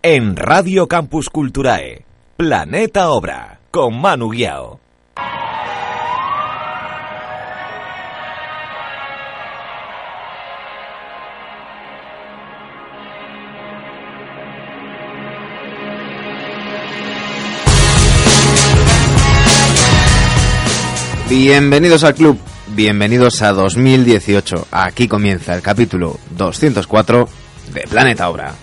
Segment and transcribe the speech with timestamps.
[0.00, 2.04] En Radio Campus Culturae,
[2.36, 4.78] Planeta Obra, con Manu Guiao.
[21.28, 22.38] Bienvenidos al club,
[22.68, 24.68] bienvenidos a 2018.
[24.70, 27.28] Aquí comienza el capítulo 204
[27.74, 28.54] de Planeta Obra.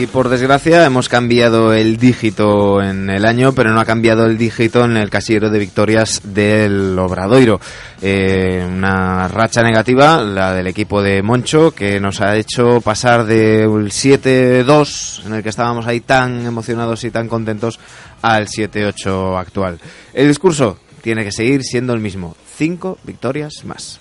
[0.00, 4.38] Y por desgracia hemos cambiado el dígito en el año, pero no ha cambiado el
[4.38, 7.60] dígito en el casillero de victorias del Obradoiro.
[8.00, 13.90] Eh, una racha negativa, la del equipo de Moncho, que nos ha hecho pasar del
[13.90, 17.78] 7-2, en el que estábamos ahí tan emocionados y tan contentos,
[18.22, 19.78] al 7-8 actual.
[20.14, 22.34] El discurso tiene que seguir siendo el mismo.
[22.56, 24.00] Cinco victorias más.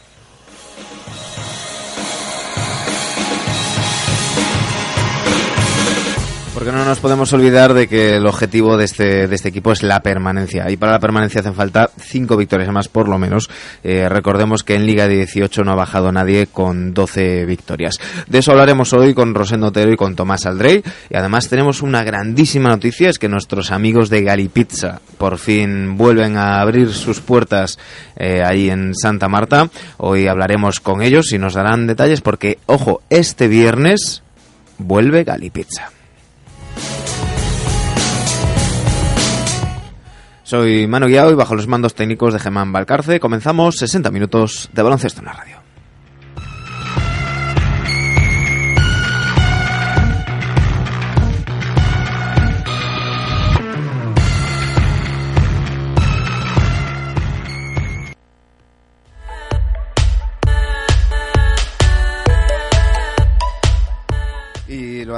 [6.60, 9.82] Porque no nos podemos olvidar de que el objetivo de este, de este equipo es
[9.82, 10.70] la permanencia.
[10.70, 13.50] Y para la permanencia hacen falta cinco victorias más, por lo menos.
[13.82, 17.96] Eh, recordemos que en Liga de 18 no ha bajado nadie con 12 victorias.
[18.28, 20.84] De eso hablaremos hoy con Rosendo Otero y con Tomás Aldrey.
[21.10, 26.36] Y además tenemos una grandísima noticia, es que nuestros amigos de Galipizza por fin vuelven
[26.36, 27.80] a abrir sus puertas
[28.18, 29.70] eh, ahí en Santa Marta.
[29.96, 34.24] Hoy hablaremos con ellos y nos darán detalles porque, ojo, este viernes
[34.78, 35.92] vuelve Galipizza.
[40.50, 44.82] Soy Manu Guiao y bajo los mandos técnicos de Germán Valcarce comenzamos 60 minutos de
[44.82, 45.59] baloncesto en la radio.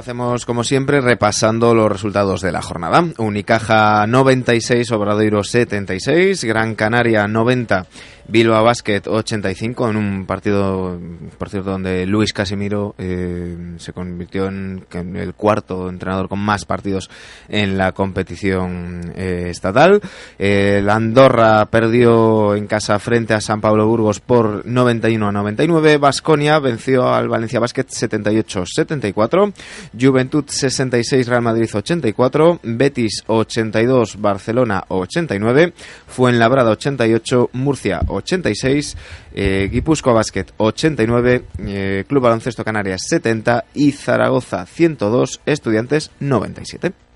[0.02, 3.06] Hacemos como siempre repasando los resultados de la jornada.
[3.20, 7.86] Unicaja 96, Obradoiro 76, Gran Canaria 90,
[8.28, 11.00] Bilbao Basket 85 en un partido,
[11.38, 17.10] por cierto, donde Luis Casimiro eh, se convirtió en, el cuarto entrenador con más partidos
[17.50, 20.02] en la competición eh, estatal.
[20.38, 25.98] Eh, la Andorra perdió en casa frente a San Pablo Burgos por 91 a 99.
[25.98, 29.54] Basconia venció al Valencia Basket 78-74.
[30.00, 32.60] Juventud 66, Real Madrid 84.
[32.64, 35.74] Betis 82, Barcelona 89.
[36.08, 38.98] Fuenlabrada 88, Murcia 86,
[39.34, 47.11] eh, Guipúzcoa Basket 89, eh, Club Baloncesto Canarias 70 y Zaragoza 102, Estudiantes 97.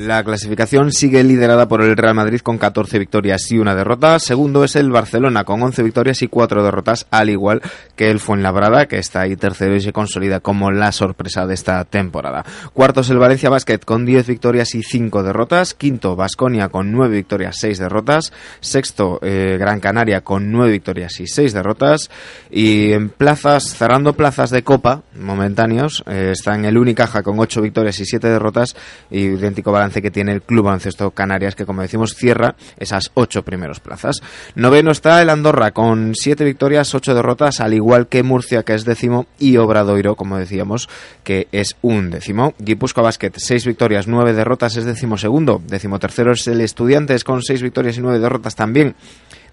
[0.00, 4.18] La clasificación sigue liderada por el Real Madrid con 14 victorias y una derrota.
[4.18, 7.60] Segundo es el Barcelona con 11 victorias y 4 derrotas, al igual
[7.96, 11.84] que el Fuenlabrada, que está ahí tercero y se consolida como la sorpresa de esta
[11.84, 12.46] temporada.
[12.72, 15.74] Cuarto es el Valencia Basket con 10 victorias y 5 derrotas.
[15.74, 18.32] Quinto, Basconia con 9 victorias, 6 derrotas.
[18.60, 22.08] Sexto, eh, Gran Canaria con 9 victorias y 6 derrotas.
[22.50, 28.00] Y en plazas, cerrando plazas de Copa, momentáneos, eh, están el Unicaja con 8 victorias
[28.00, 28.74] y 7 derrotas,
[29.10, 33.80] y idéntico que tiene el Club Baloncesto Canarias, que como decimos cierra esas ocho primeros
[33.80, 34.20] plazas.
[34.54, 38.84] Noveno está el Andorra con siete victorias, ocho derrotas, al igual que Murcia, que es
[38.84, 40.88] décimo, y Obradoiro, como decíamos,
[41.24, 42.54] que es un décimo.
[42.58, 45.60] Guipúzcoa Basket, seis victorias, nueve derrotas, es décimo segundo.
[45.66, 48.94] Décimo tercero es el Estudiantes con seis victorias y nueve derrotas también.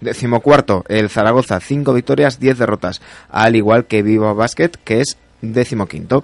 [0.00, 3.00] Décimo cuarto, el Zaragoza, cinco victorias, diez derrotas,
[3.30, 6.22] al igual que Viva Basket, que es décimo quinto.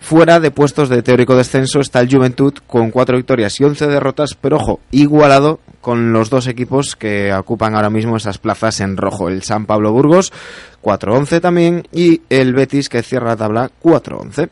[0.00, 4.34] Fuera de puestos de teórico descenso está el Juventud con cuatro victorias y once derrotas,
[4.34, 9.28] pero ojo, igualado con los dos equipos que ocupan ahora mismo esas plazas en rojo.
[9.28, 10.32] El San Pablo Burgos
[10.82, 14.48] 4-11 también y el Betis que cierra la tabla 4-11.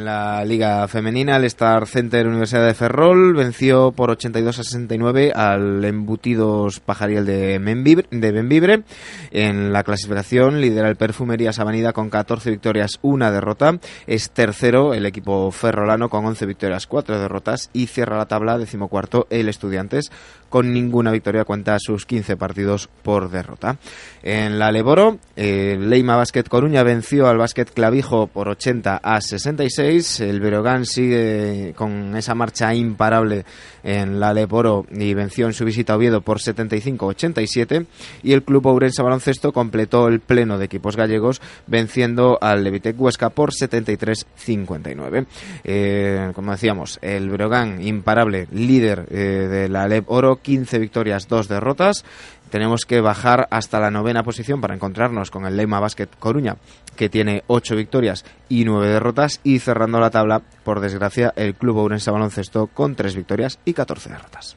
[0.00, 5.32] En la Liga Femenina, el Star Center Universidad de Ferrol venció por 82 a 69
[5.34, 7.26] al Embutidos Pajariel.
[7.26, 8.82] De Benvibre.
[9.30, 13.78] En la clasificación lidera el Perfumería Sabanida con 14 victorias, una derrota.
[14.06, 17.68] Es tercero el equipo ferrolano con 11 victorias, 4 derrotas.
[17.74, 20.10] Y cierra la tabla decimocuarto el Estudiantes
[20.50, 23.78] con ninguna victoria, cuenta sus 15 partidos por derrota.
[24.22, 30.20] En la Leboro, el Leima Basket Coruña venció al Basket Clavijo por 80 a 66.
[30.20, 33.46] El Berogán sigue con esa marcha imparable
[33.82, 37.86] en la Leboro y venció en su visita a Oviedo por 75-87.
[38.22, 43.30] Y el Club Ourense Baloncesto completó el pleno de equipos gallegos venciendo al Levitec Huesca
[43.30, 45.26] por 73-59.
[45.64, 52.04] Eh, como decíamos, el Berogán imparable, líder eh, de la Leboro 15 victorias, 2 derrotas.
[52.50, 56.56] Tenemos que bajar hasta la novena posición para encontrarnos con el Leima Basket Coruña,
[56.96, 59.40] que tiene 8 victorias y 9 derrotas.
[59.44, 64.10] Y cerrando la tabla, por desgracia, el Club Ourense Baloncesto con 3 victorias y 14
[64.10, 64.56] derrotas.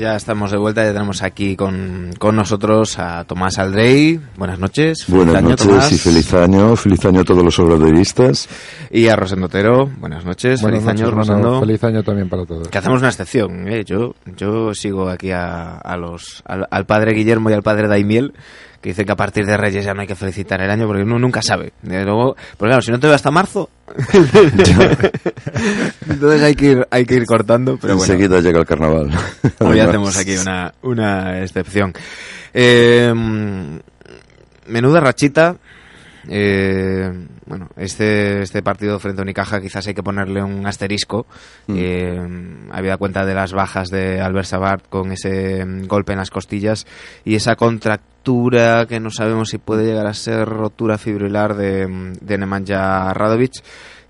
[0.00, 4.18] Ya estamos de vuelta, ya tenemos aquí con, con nosotros a Tomás Aldrey.
[4.36, 5.04] Buenas noches.
[5.08, 5.92] Buenas año, noches Tomás.
[5.92, 6.74] y feliz año.
[6.74, 8.48] Feliz año a todos los obradoristas.
[8.90, 9.90] Y a Rosendo Otero.
[9.98, 10.62] Buenas noches.
[10.62, 11.16] Buenas feliz noches, año.
[11.16, 11.60] Rosendo.
[11.60, 12.68] Feliz año también para todos.
[12.68, 13.68] Que hacemos una excepción.
[13.68, 13.84] ¿eh?
[13.84, 18.32] Yo, yo sigo aquí a, a los, al, al padre Guillermo y al padre Daimiel
[18.80, 21.02] que dicen que a partir de Reyes ya no hay que felicitar el año porque
[21.02, 21.72] uno nunca sabe.
[21.82, 23.68] De luego, porque claro, si no te veo hasta marzo,
[26.08, 27.78] entonces hay que ir, hay que ir cortando.
[27.80, 29.10] Pero bueno, Enseguida llega el carnaval.
[29.58, 31.92] hoy hacemos aquí una, una excepción.
[32.54, 33.12] Eh,
[34.66, 35.56] menuda rachita.
[36.28, 37.10] Eh,
[37.46, 41.26] bueno, este, este partido frente a Unicaja quizás hay que ponerle un asterisco.
[41.66, 41.74] Mm.
[41.76, 42.28] Eh,
[42.70, 46.86] habida cuenta de las bajas de Albert Sabart con ese mm, golpe en las costillas
[47.24, 52.12] y esa contractura que no sabemos si puede llegar a ser rotura fibrilar de, mm,
[52.20, 53.62] de Nemanja Radovic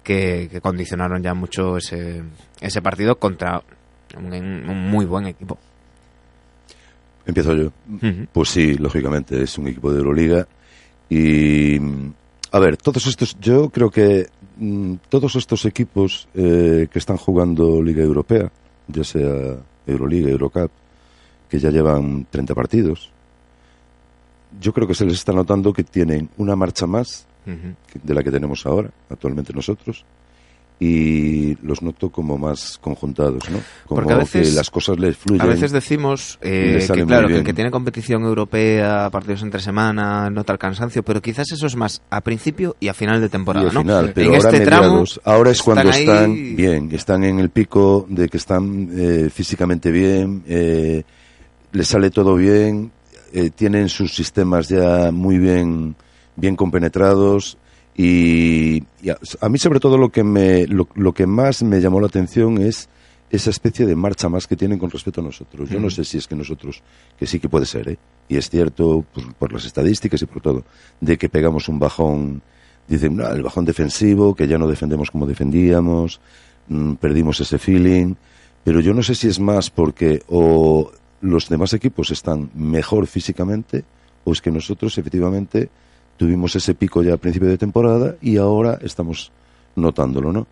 [0.03, 2.23] que, que condicionaron ya mucho ese,
[2.61, 3.63] ese partido contra
[4.17, 5.59] un, un muy buen equipo.
[7.27, 7.73] Empiezo yo.
[7.89, 8.27] Ujú.
[8.33, 10.49] Pues sí, lógicamente, es un equipo de Euroliga.
[11.11, 11.77] Y,
[12.53, 17.83] a ver, todos estos, yo creo que mm, todos estos equipos eh, que están jugando
[17.83, 18.51] Liga Europea,
[18.87, 20.71] ya sea Euroliga, Eurocup,
[21.49, 23.11] que ya llevan 30 partidos,
[24.61, 28.31] yo creo que se les está notando que tienen una marcha más de la que
[28.31, 30.05] tenemos ahora, actualmente nosotros,
[30.83, 33.59] y los noto como más conjuntados, ¿no?
[33.87, 35.43] Como Porque a veces- que las cosas les fluyen.
[35.43, 40.55] A veces decimos eh, que claro que que tiene competición europea, partidos entre semana, nota
[40.55, 43.75] el cansancio, pero quizás eso es más a principio y a final de temporada, y
[43.75, 43.83] ¿no?
[43.83, 47.51] final, pero en ahora este tramo ahora es cuando están ahí- bien, están en el
[47.51, 51.03] pico de que están eh, físicamente bien, eh,
[51.73, 52.91] les sale todo bien,
[53.35, 55.95] eh, tienen sus sistemas ya muy bien,
[56.37, 57.59] bien compenetrados
[58.03, 61.83] y, y a, a mí sobre todo lo que me, lo, lo que más me
[61.83, 62.89] llamó la atención es
[63.31, 65.69] esa especie de marcha más que tienen con respecto a nosotros.
[65.69, 66.83] Yo no sé si es que nosotros,
[67.19, 67.99] que sí que puede ser, ¿eh?
[68.27, 70.65] y es cierto por, por las estadísticas y por todo,
[70.99, 72.41] de que pegamos un bajón,
[72.89, 76.21] dicen, "No, el bajón defensivo, que ya no defendemos como defendíamos,
[76.69, 78.15] mm, perdimos ese feeling,
[78.65, 80.91] pero yo no sé si es más porque o
[81.21, 83.85] los demás equipos están mejor físicamente
[84.25, 85.69] o es que nosotros efectivamente
[86.21, 89.33] tuvimos ese pico ya a principio de temporada y ahora estamos
[89.75, 90.47] notándolo, ¿no?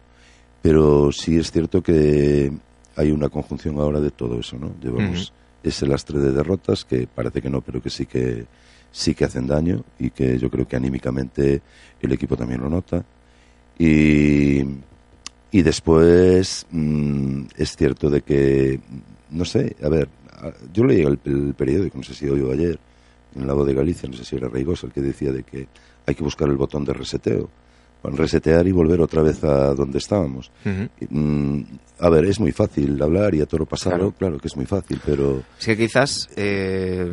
[0.62, 2.50] Pero sí es cierto que
[2.96, 4.72] hay una conjunción ahora de todo eso, ¿no?
[4.80, 5.30] Llevamos
[5.62, 8.46] ese lastre de derrotas que parece que no, pero que sí que
[8.90, 11.60] sí que hacen daño y que yo creo que anímicamente
[12.00, 13.04] el equipo también lo nota.
[13.78, 14.62] Y,
[15.50, 18.80] y después mm, es cierto de que,
[19.32, 20.08] no sé, a ver,
[20.72, 22.80] yo leí el, el periódico, no sé si hoy o ayer,
[23.36, 25.68] en la voz de Galicia, no sé si era Reigosa el que decía de que
[26.06, 27.48] hay que buscar el botón de reseteo,
[28.02, 30.50] resetear y volver otra vez a donde estábamos.
[30.64, 30.88] Ujú.
[31.10, 31.62] Mm,
[31.98, 34.14] a ver, es muy fácil hablar y a toro pasado, Claro.
[34.16, 37.04] claro, que es muy fácil, pero Es que quizás, eh,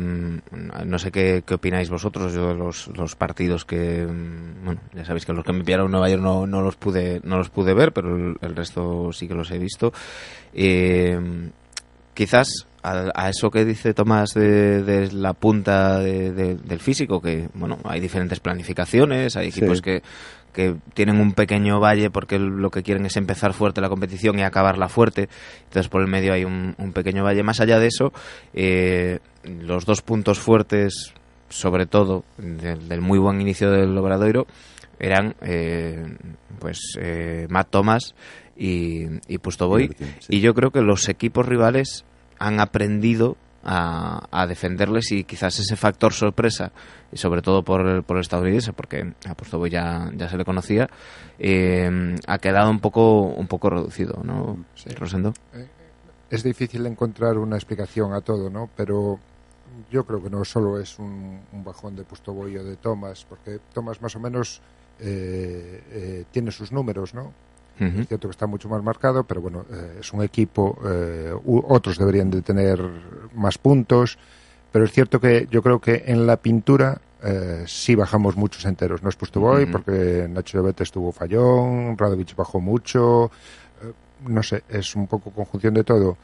[0.86, 5.04] no sé qué, qué opináis vosotros, yo de los, los partidos que, mm, bueno, ya
[5.04, 7.50] sabéis que los que me pillaron en Nueva York no, no los pude no los
[7.50, 9.92] pude ver, pero el, el resto sí que los he visto.
[10.54, 11.18] Eh,
[12.14, 12.48] quizás
[12.92, 17.48] a, a eso que dice Tomás de, de la punta de- de- del físico, que,
[17.54, 19.60] bueno, hay diferentes planificaciones, hay Sí.
[19.60, 20.02] equipos que
[20.52, 24.42] que tienen un pequeño valle porque lo que quieren es empezar fuerte la competición y
[24.42, 25.28] acabarla fuerte.
[25.64, 27.42] Entonces por el medio hay un, un pequeño valle.
[27.42, 28.10] Más allá de eso,
[28.54, 31.12] eh, los dos puntos fuertes,
[31.50, 34.46] sobre todo del, del muy buen inicio del Obradoiro,
[34.98, 36.02] eran eh,
[36.58, 38.14] pues eh, Matt Thomas
[38.56, 39.94] y, y Pustoboy.
[40.20, 40.38] Sí.
[40.38, 42.06] Y yo creo que los equipos rivales
[42.38, 46.70] han aprendido a, a defenderles y quizás ese factor sorpresa,
[47.10, 50.44] y sobre todo por el, por el estadounidense, porque a Pustoboy ya, ya se le
[50.44, 50.88] conocía,
[51.38, 54.90] eh, ha quedado un poco, un poco reducido, ¿no, Sí.
[54.90, 55.32] Rosendo?
[56.28, 58.68] es difícil encontrar una explicación a todo, ¿no?
[58.76, 59.18] Pero
[59.90, 63.60] yo creo que no solo es un, un bajón de Pustoboy o de Thomas, porque
[63.72, 64.60] Thomas más o menos
[64.98, 67.32] eh, eh, tiene sus números, ¿no?
[67.78, 71.98] Es cierto que está mucho más marcado, pero bueno, eh, es un equipo, eh, otros
[71.98, 72.80] deberían de tener
[73.34, 74.16] más puntos,
[74.72, 79.02] pero es cierto que yo creo que en la pintura eh, sí bajamos muchos enteros.
[79.02, 79.72] No es Pustoboy, Ujú.
[79.72, 83.30] porque Nacho Llobet estuvo fallón, Radovich bajó mucho,
[83.82, 83.92] eh,
[84.26, 86.16] no sé, es un poco conjunción de todo.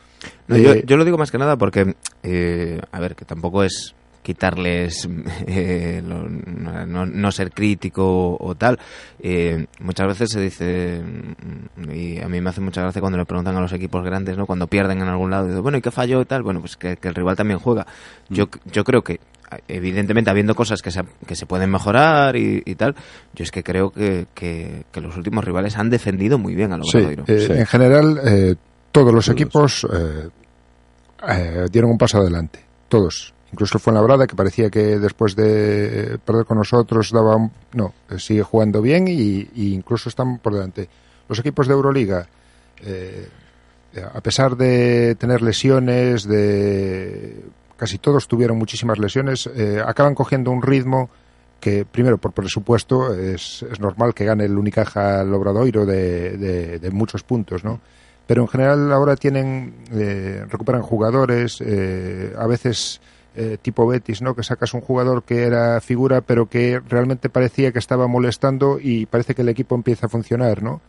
[0.48, 3.62] No, yo, Eh, yo lo digo más que nada porque, eh, a ver, que tampoco
[3.64, 5.08] es quitarles
[5.46, 8.78] eh, lo- no, no- ser crítico o tal.
[9.20, 13.24] Eh, muchas veces se dice, mm, y a mí me hace mucha gracia cuando le
[13.24, 14.46] preguntan a los equipos grandes, ¿no?
[14.46, 16.42] Cuando pierden en algún lado, y digo, bueno, ¿y qué falló y tal?
[16.42, 17.86] Bueno, pues que, que el rival también juega.
[18.28, 19.20] Yo, yo creo que
[19.68, 22.94] evidentemente habiendo cosas que se, que se pueden mejorar y, y tal,
[23.34, 26.78] yo es que creo que, que, que los últimos rivales han defendido muy bien a
[26.78, 27.52] los Sí, eh, Sí.
[27.52, 28.54] en general eh,
[28.92, 29.34] todos los Todos.
[29.40, 30.28] equipos eh,
[31.28, 33.34] eh, dieron un paso adelante, todos.
[33.52, 38.18] Incluso el Fuenlabrada, que parecía que después de perder con nosotros daba un- No, eh,
[38.18, 40.88] sigue jugando bien y, incluso están por delante.
[41.28, 42.26] Los equipos de Euroliga,
[42.82, 43.28] eh,
[44.14, 47.44] a pesar de tener lesiones, de
[47.76, 51.10] casi todos tuvieron muchísimas lesiones, eh, acaban cogiendo un ritmo
[51.60, 56.90] que primero por presupuesto es, es normal que gane el Unicaja Lobradoiro de, de, de
[56.90, 57.80] muchos puntos, ¿no?
[58.26, 59.74] Pero en general ahora tienen
[60.48, 63.00] recuperan jugadores, a veces
[63.34, 64.34] eh, tipo Betis, ¿no?
[64.34, 69.06] Que sacas un jugador que era figura, pero que realmente parecía que estaba molestando y
[69.06, 70.80] parece que el equipo empieza a funcionar, ¿no?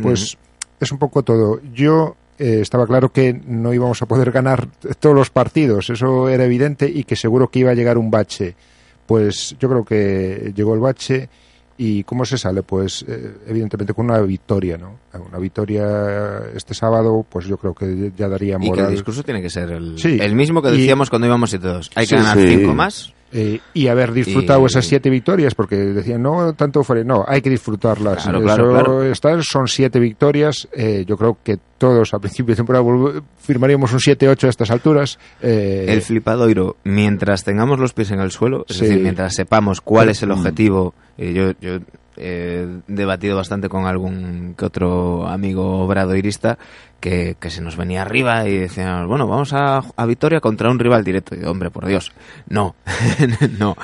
[0.00, 0.38] Pues
[0.78, 1.60] es un poco todo.
[1.72, 4.68] Yo eh, estaba claro que no íbamos a poder ganar
[5.00, 8.54] todos los partidos, eso era evidente y que seguro que iba a llegar un bache.
[9.06, 11.28] Pues yo creo que llegó el bache
[11.78, 12.62] y ¿cómo se sale?
[12.62, 14.98] Pues eh, evidentemente con una victoria, ¿no?
[15.28, 18.90] Una victoria este sábado, pues yo creo que ya daría Y que el moral.
[18.90, 20.18] discurso tiene que ser el, Sí.
[20.20, 21.90] el mismo que Y- decíamos cuando íbamos y todos.
[21.94, 22.48] Hay que Sí, ganar sí.
[22.48, 23.12] cinco más.
[23.30, 27.42] Eh, y haber disfrutado Y- esas siete victorias, porque decían, no, tanto fuera, no, hay
[27.42, 28.22] que disfrutarlas.
[28.22, 28.70] Claro, claro,
[29.10, 29.42] claro.
[29.42, 32.84] son siete victorias, eh, yo creo que todos a principio de temporada
[33.42, 35.18] firmaríamos un 7-8 a estas alturas.
[35.42, 38.86] eh, El flipadoiro, mientras tengamos los pies en el suelo, es Sí.
[38.86, 41.80] decir, mientras sepamos cuál es el objetivo, eh, yo, yo
[42.16, 46.58] he debatido bastante con algún que otro amigo obradoirista
[47.00, 50.78] que, que se nos venía arriba y decíamos, bueno, vamos a, a Vitoria contra un
[50.78, 51.34] rival directo.
[51.34, 52.12] Y digo, hombre, por Dios,
[52.48, 52.74] no,
[53.58, 53.76] no.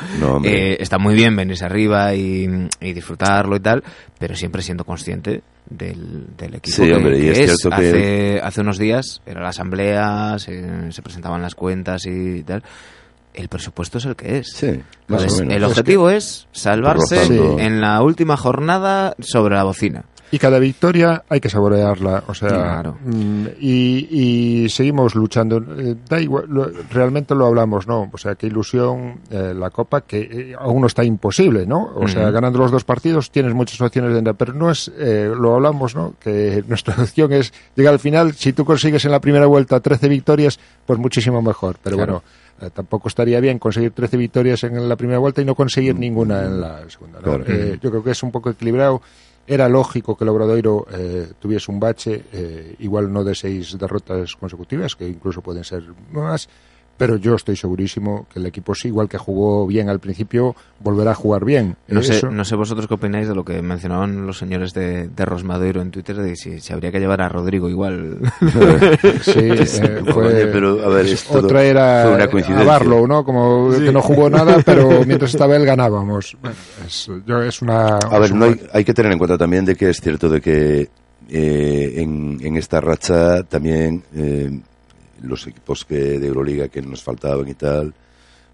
[0.45, 2.49] Eh, está muy bien venirse arriba y,
[2.81, 3.83] y disfrutarlo y tal,
[4.19, 7.57] pero siempre siendo consciente del, del equipo Sí, que, hombre, y es es.
[7.61, 12.43] cierto que- Hace, hace unos días era la asamblea, se, se presentaban las cuentas y
[12.43, 12.63] tal.
[13.33, 14.49] El presupuesto es el que es.
[14.55, 14.67] Sí,
[15.09, 15.57] más Entonces, o menos.
[15.57, 17.25] el objetivo es salvarse
[17.59, 20.05] en la última jornada sobre la bocina.
[20.35, 22.99] Y cada victoria hay que saborearla, o sea, Claro.
[23.05, 25.59] mm, y, y seguimos luchando.
[25.79, 28.11] Eh, da igual, lo- realmente lo hablamos, ¿no?
[28.13, 31.89] O sea, qué ilusión eh, la Copa, que eh, aún no está imposible, ¿no?
[31.95, 35.31] O sea, ganando los dos partidos tienes muchas opciones de entrar, pero no es, eh,
[35.39, 36.15] lo hablamos, ¿no?
[36.19, 40.09] Que nuestra opción es llegar al final, si tú consigues en la primera vuelta 13
[40.09, 42.13] victorias, pues muchísimo mejor, pero Claro.
[42.59, 42.69] bueno.
[42.69, 46.43] eh, tampoco estaría bien conseguir 13 victorias en la primera vuelta y no conseguir ninguna
[46.45, 47.19] en la segunda.
[47.21, 47.25] ¿no?
[47.25, 47.45] Claro.
[47.47, 49.01] Eh, yo creo que es un poco equilibrado.
[49.47, 54.37] Era lógico que el Obradoiro eh, tuviese un bache, eh, igual no de seis derrotas
[54.37, 56.49] consecutivas, que incluso pueden ser más,
[56.97, 61.11] pero yo estoy segurísimo que el equipo sí, igual que jugó bien al principio, volverá
[61.13, 61.77] a jugar bien.
[61.89, 65.09] No sé, Eso- no sé vosotros qué opináis de lo que mencionaban los señores de,
[65.09, 68.19] de Rosmadeiro en Twitter, de si se habría que llevar a Rodrigo igual.
[69.23, 72.67] Sí, eh, fue, Oye, pero, a ver, es todo- otra era fue una a coincidencia.
[72.71, 73.25] Barlow, ¿no?
[73.25, 76.37] Como que no jugó nada, pero mientras estaba él ganábamos.
[76.41, 77.99] Bueno, es, yo- es una...
[77.99, 80.41] A ver, no hay, hay que tener en cuenta también de que es cierto de
[80.41, 80.89] que
[81.29, 84.61] eh, en, en esta racha también eh,
[85.23, 87.95] los equipos que de Euroliga que nos faltaban y tal,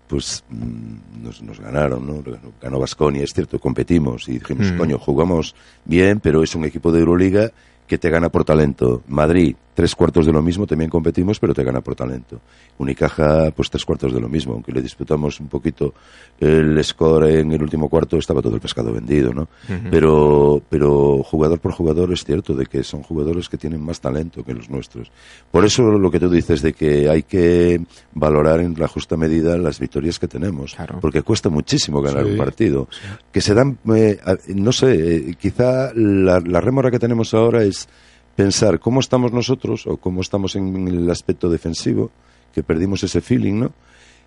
[0.08, 2.22] pues mm, nos, nos ganaron, ¿no?
[2.60, 4.76] Ganó Basconia, es cierto, competimos y dijimos, Mm.
[4.78, 7.50] coño, jugamos bien, pero es un equipo de Euroliga
[7.86, 9.02] que te gana por talento.
[9.08, 12.40] Madrid, tres cuartos de lo mismo, también competimos, pero te gana por talento.
[12.78, 15.94] Unicaja, pues tres cuartos de lo mismo, aunque le disputamos un poquito
[16.38, 19.48] el score en el último cuarto, estaba todo el pescado vendido, ¿no?
[19.90, 24.44] pero, pero jugador por jugador es cierto de que son jugadores que tienen más talento
[24.44, 25.10] que los nuestros.
[25.50, 27.80] Por eso lo que tú dices de que hay que
[28.12, 30.98] valorar en la justa medida las victorias que tenemos, Claro.
[31.00, 32.88] porque cuesta muchísimo ganar Sí, un partido.
[33.32, 34.18] Que se dan, eh,
[34.54, 37.88] no sé, eh, quizá la, la rémora que tenemos ahora es
[38.42, 42.10] pensar cómo estamos nosotros o cómo estamos en el aspecto defensivo,
[42.54, 43.72] que perdimos ese feeling, ¿no?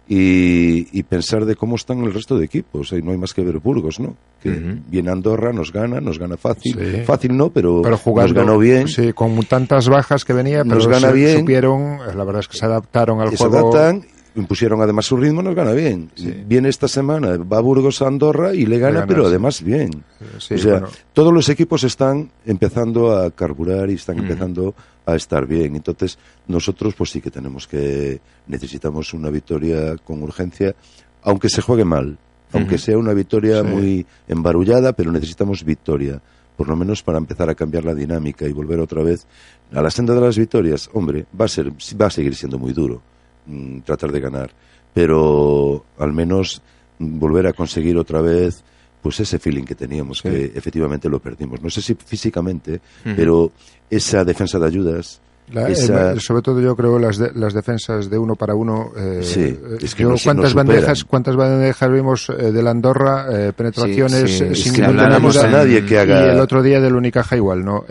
[0.07, 2.91] Y, y pensar de cómo están el resto de equipos.
[2.91, 4.15] No hay más que ver Burgos, ¿no?
[4.41, 4.49] Que
[4.87, 6.75] viene Andorra, nos gana, nos gana fácil.
[6.77, 7.01] Sí.
[7.05, 8.87] Fácil no, pero, pero jugando, nos ganó bien.
[8.89, 11.39] Sí, con tantas bajas que venía, pero Nos gana se- bien.
[11.39, 13.73] supieron, la verdad es que se adaptaron al Y se juego.
[13.73, 14.05] adaptan,
[14.35, 16.09] impusieron además su ritmo, nos gana bien.
[16.45, 19.29] Viene esta semana, va a Burgos a Andorra y le gana, gana, pero sí.
[19.29, 20.03] además bien.
[20.39, 20.87] Sí, o sea, bueno.
[21.13, 24.73] todos los equipos están empezando a carburar y están empezando
[25.05, 25.75] a estar bien.
[25.75, 30.75] Entonces, nosotros pues sí que tenemos que necesitamos una victoria con urgencia,
[31.23, 32.17] aunque se juegue mal,
[32.51, 33.67] aunque sea una victoria Sí.
[33.67, 36.21] muy embarullada, pero necesitamos victoria,
[36.57, 39.25] por lo menos para empezar a cambiar la dinámica y volver otra vez
[39.71, 40.89] a la senda de las victorias.
[40.93, 43.01] Hombre, va a ser va a seguir siendo muy duro
[43.45, 44.51] mm, tratar de ganar,
[44.93, 46.61] pero al menos
[46.99, 48.63] volver a conseguir otra vez
[49.01, 51.61] pues ese feeling que teníamos, que efectivamente lo perdimos.
[51.61, 53.51] No sé si físicamente, pero
[53.89, 55.19] esa defensa de ayudas,
[55.51, 58.91] La- esa- eh, sobre todo yo creo las de- las defensas de uno para uno.
[58.95, 63.25] eh, Sí, eh, es que yo nos- cuántas bandejas cuántas bandejas vimos eh, del Andorra
[63.51, 66.79] penetraciones Sí, sí, eh, es sin que a nadie que haga- y el otro día
[66.79, 67.83] del Unicaja igual, ¿no?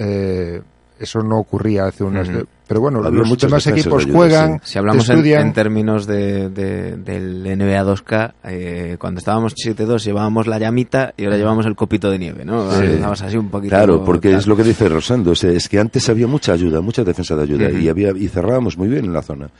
[1.02, 2.28] Eso no ocurría hace unas.
[2.68, 5.46] Pero bueno, Había los demás equipos de ayuda, juegan, Si hablamos en, estudian.
[5.48, 11.24] en términos de, de- del NBA 2K, eh, cuando estábamos 7-2 llevábamos la llamita y
[11.24, 12.70] ahora llevamos el copito de nieve, ¿no?
[12.72, 12.86] Sí.
[13.04, 13.74] Así un poquito...
[13.76, 17.36] Claro, porque es lo que dice Rosando, es que antes había mucha ayuda, mucha defensa
[17.36, 19.50] de ayuda y había y cerrábamos muy bien en la zona.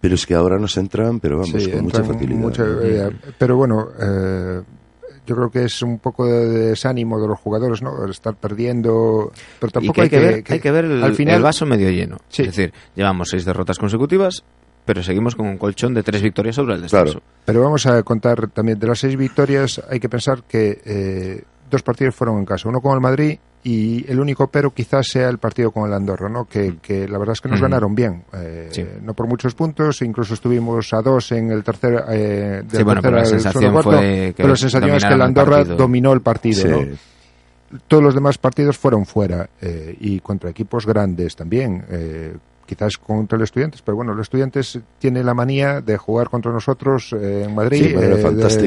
[0.00, 2.58] Pero es que ahora nos entran, pero vamos, Sí, con mucha facilidad.
[2.58, 4.60] eh, pero bueno, eh,
[5.26, 8.04] yo creo que es un poco de desánimo de los jugadores, ¿no?
[8.04, 9.32] El estar perdiendo.
[9.60, 11.66] Pero Y tampoco que hay, que, ver, hay que ver el, al final, el vaso
[11.66, 12.18] medio lleno.
[12.28, 12.42] Sí.
[12.42, 14.42] Es decir, llevamos seis derrotas consecutivas,
[14.84, 17.04] pero seguimos con un colchón de tres victorias sobre el descenso.
[17.20, 17.22] Claro.
[17.44, 19.80] Pero vamos a contar también de las seis victorias.
[19.88, 24.04] Hay que pensar que eh, dos partidos fueron en casa, uno con el Madrid y
[24.10, 26.46] el único pero quizás sea el partido con el Andorra, ¿no?
[26.46, 28.84] Que, que la verdad es que nos ganaron bien, eh, Sí.
[29.02, 32.04] no por muchos puntos, incluso estuvimos a dos en el tercer.
[32.08, 35.04] Eh, del Sí, bueno, tercer pero la sensación cuarto, fue que pero la sensación es
[35.04, 36.68] que el Andorra dominó el partido, Sí.
[36.68, 37.12] ¿no?
[37.88, 41.84] todos los demás partidos fueron fuera eh, y contra equipos grandes también.
[41.90, 42.34] eh,
[42.66, 47.12] quizás contra los estudiantes, pero bueno, los estudiantes tienen la manía de jugar contra nosotros
[47.12, 47.88] eh, en Madrid.
[47.88, 48.18] Sí, manera eh,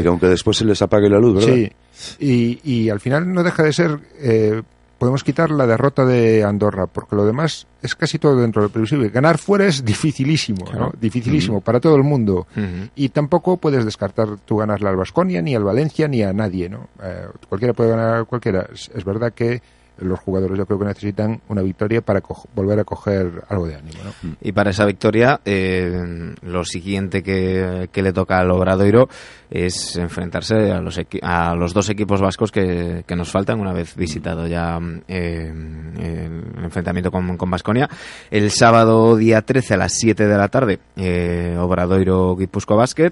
[0.01, 1.53] de- aunque después se les apague la luz, ¿verdad?
[1.55, 1.71] Sí,
[2.19, 3.99] y, y al final no deja de ser.
[4.19, 4.61] eh,
[4.97, 8.71] podemos quitar la derrota de Andorra, porque lo demás es casi todo dentro de lo
[8.73, 9.09] previsible.
[9.09, 10.91] Ganar fuera es dificilísimo, ¿no?
[10.99, 12.47] Dificilísimo para todo el mundo.
[12.95, 16.87] Y tampoco puedes descartar tú ganarle al Vasconia, ni al Valencia, ni a nadie, ¿no?
[17.03, 18.67] Eh, cualquiera puede ganar a cualquiera.
[18.73, 19.61] Es, es verdad que
[19.99, 22.21] los jugadores yo creo que necesitan una victoria para
[22.53, 23.99] volver a coger algo de ánimo.
[24.41, 29.07] Y para esa victoria, eh, lo siguiente que, le toca al Obradoiro
[29.49, 33.95] es enfrentarse a los, a los dos equipos vascos que, que nos faltan una vez
[33.95, 37.89] visitado ya eh, el enfrentamiento con, con Basconia.
[38.29, 43.11] El sábado día 13 a las 7 de la tarde, eh, Obradoiro Guipuzco Basket.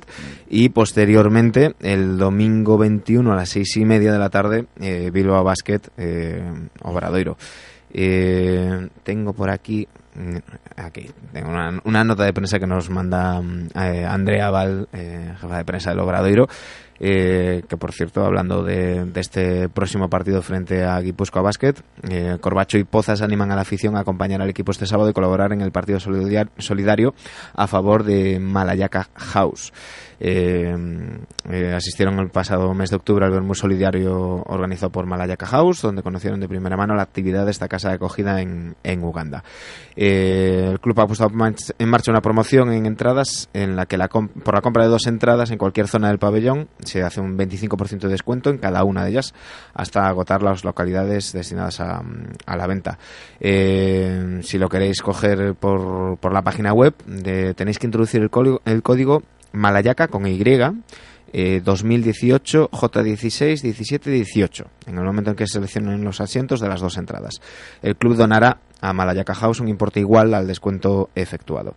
[0.50, 4.65] Y posteriormente, el domingo 21 a las 6 y media de la tarde,
[5.12, 5.82] Bilbao Basket
[6.81, 7.38] Obradoiro.
[7.95, 10.38] Eh, tengo por aquí mm,
[10.77, 11.49] aquí tengo
[11.86, 15.91] una, nota de prensa que nos manda mm, eh, Andrea Val, eh, jefa de prensa
[15.91, 16.47] del Obradoiro,
[16.99, 21.75] eh, que por cierto, hablando de, de este próximo partido frente a Guipúzcoa Basket,
[22.41, 25.53] Corbacho y Pozas animan a la afición a acompañar al equipo este sábado y colaborar
[25.53, 27.13] en el partido solidar- solidario
[27.53, 29.71] a favor de Malayaca House.
[30.25, 30.73] Eh,
[31.51, 36.01] eh, asistieron el pasado mes de octubre al Vermú Solidario organizado por Malayaca House, donde
[36.01, 39.43] conocieron de primera mano la actividad de esta casa de acogida en, Uganda.
[39.97, 41.29] Eh, el club ha puesto
[41.77, 45.07] en marcha una promoción en entradas en la que la por la compra de dos
[45.07, 49.03] entradas en cualquier zona del pabellón se hace un 25% de descuento en cada una
[49.03, 49.33] de ellas
[49.73, 52.01] hasta agotar las localidades destinadas a,
[52.55, 52.97] la venta.
[53.41, 56.93] Eh, si lo queréis coger por, por la página web,
[57.57, 58.29] tenéis que introducir el
[58.63, 59.23] el código
[59.54, 60.44] Malayaca con Y
[61.34, 66.80] 2018 J16 17 18 en el momento en que se seleccionen los asientos de las
[66.80, 67.42] dos entradas.
[67.82, 71.74] El club donará a Malayaca House un importe igual al descuento efectuado.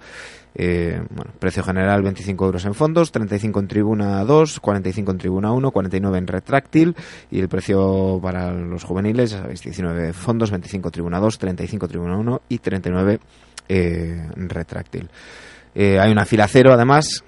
[0.59, 5.53] Eh, bueno, precio general 25 euros en fondos, 35 en tribuna 2, 45 en tribuna
[5.53, 6.97] 1, 49 en retráctil
[7.31, 12.17] y el precio para los juveniles, ya sabéis, 19 fondos, 25 tribuna 2, 35 tribuna
[12.17, 13.21] 1 y 39
[13.69, 15.09] eh, retráctil.
[15.75, 17.23] Eh, hay una fila cero además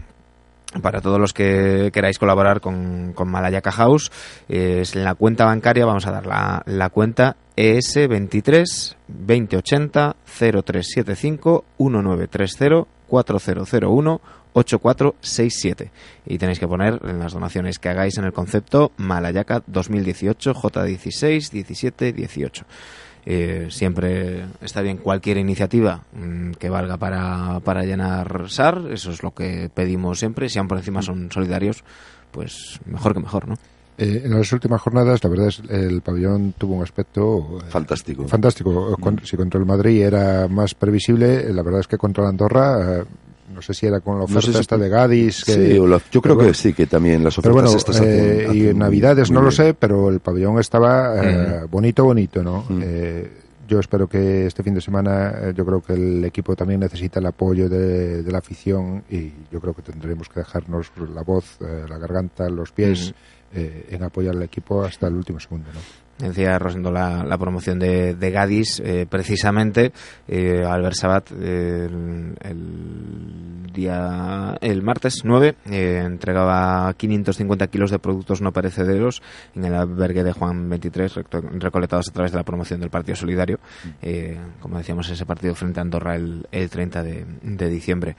[0.83, 4.13] para todos los que queráis colaborar con, con Malayaca House,
[4.49, 11.65] es en la cuenta bancaria vamos a dar la, la cuenta ES 23 2080 0375
[11.79, 14.21] 1930 4001
[14.53, 15.91] 8467
[16.27, 21.51] y tenéis que poner en las donaciones que hagáis en el concepto Malayaca 2018 J16
[21.51, 22.65] 17 18
[23.27, 29.23] eh, siempre está bien cualquier iniciativa mm, que valga para, para llenar SAR, eso es
[29.23, 31.85] lo que pedimos siempre, si aún por encima son solidarios,
[32.31, 33.57] pues mejor que mejor, ¿no?
[33.99, 38.29] Eh, en las últimas jornadas, la verdad es el pabellón tuvo un aspecto eh, fantástico.
[38.29, 38.97] Fantástico.
[38.97, 39.25] Mm.
[39.25, 43.05] Si contra el Madrid era más previsible, la verdad es que contra la Andorra
[43.59, 45.39] no sé si era con la oferta esta de Gadis.
[45.39, 45.75] sí,
[46.13, 49.51] yo creo que sí, que también las ofertas estas eh, Y en Navidades no lo
[49.51, 52.65] sé, pero el pabellón estaba eh, bonito, bonito, ¿no?
[52.81, 53.29] Eh,
[53.67, 57.27] yo espero que este fin de semana, yo creo que el equipo también necesita el
[57.27, 62.49] apoyo de, la afición y yo creo que tendremos que dejarnos la voz, la garganta,
[62.49, 63.13] los pies
[63.53, 66.08] en apoyar al equipo hasta el último segundo, ¿no?
[66.19, 69.93] Decía Rosendo la, promoción de, de Gadis eh, precisamente
[70.27, 72.35] eh, Albert Sabat el,
[73.73, 79.23] día el martes 9 eh, entregaba 550 kilos de productos no perecederos
[79.55, 81.21] en el albergue de Juan 23
[81.55, 83.61] recolectados a través de la promoción del Partido Solidario
[84.03, 88.17] eh, como decíamos ese partido frente a Andorra el, el 30 de, de diciembre.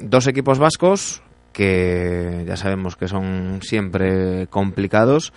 [0.00, 5.32] Dos equipos vascos que ya sabemos que son siempre complicados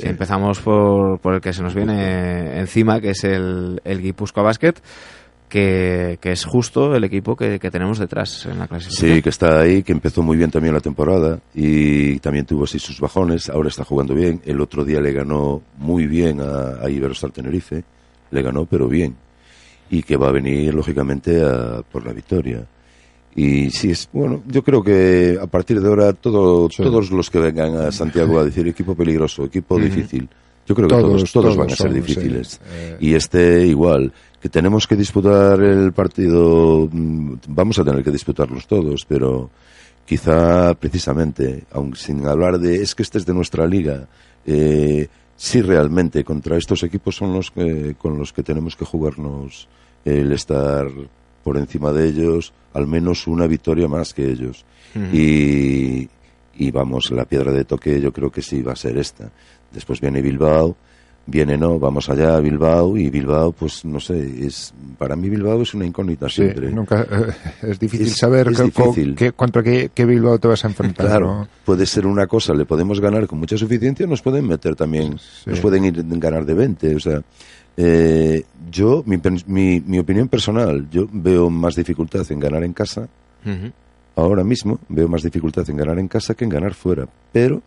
[0.00, 4.74] Empezamos por, por el que se nos viene encima, que es el, el Guipúzcoa Basket.
[5.48, 9.16] Que, que, es justo el equipo que, que, tenemos detrás en la clasificación.
[9.16, 12.80] Sí, que está ahí, que empezó muy bien también la temporada y también tuvo así
[12.80, 14.40] sus bajones, ahora está jugando bien.
[14.46, 17.84] El otro día le ganó muy bien a, a Iberostar Tenerife,
[18.32, 19.14] le ganó pero bien.
[19.90, 22.66] Y que va a venir, lógicamente, a, por la victoria.
[23.36, 27.40] Y sí, es bueno, yo creo que a partir de ahora todo, todos los que
[27.40, 30.28] vengan a Santiago a decir equipo peligroso, equipo difícil,
[30.66, 32.60] yo creo que todos, todos, van a ser difíciles.
[32.70, 32.96] Eh.
[33.00, 38.66] Y este igual, que tenemos que disputar el partido, mm, vamos a tener que disputarlos
[38.66, 39.50] todos, pero
[40.06, 44.06] quizá precisamente, aun sin hablar de es que este es de nuestra liga,
[44.46, 49.68] eh, sí realmente contra estos equipos son los que, con los que tenemos que jugarnos
[50.04, 50.86] el estar
[51.44, 54.64] por encima de ellos, al menos una victoria más que ellos.
[55.12, 56.08] y,
[56.56, 59.30] y vamos, la piedra de toque yo creo que sí va a ser esta.
[59.72, 60.76] Después viene Bilbao,
[61.26, 65.62] viene no, vamos allá a Bilbao y Bilbao, pues no sé, es para mí Bilbao
[65.62, 66.70] es una incógnita siempre.
[66.70, 68.50] nunca, eh, es difícil saber
[69.16, 71.06] qué, contra qué, Bilbao te vas a enfrentar.
[71.06, 75.18] Claro, puede ser una cosa, le podemos ganar con mucha suficiencia, nos pueden meter también,
[75.46, 77.22] nos pueden ir ganar de 20, o sea,
[77.76, 83.08] eh, yo, mi, mi, mi, opinión personal, yo veo más dificultad en ganar en casa.
[84.16, 87.06] Ahora mismo veo más dificultad en ganar en casa que en ganar fuera.
[87.32, 87.62] Pero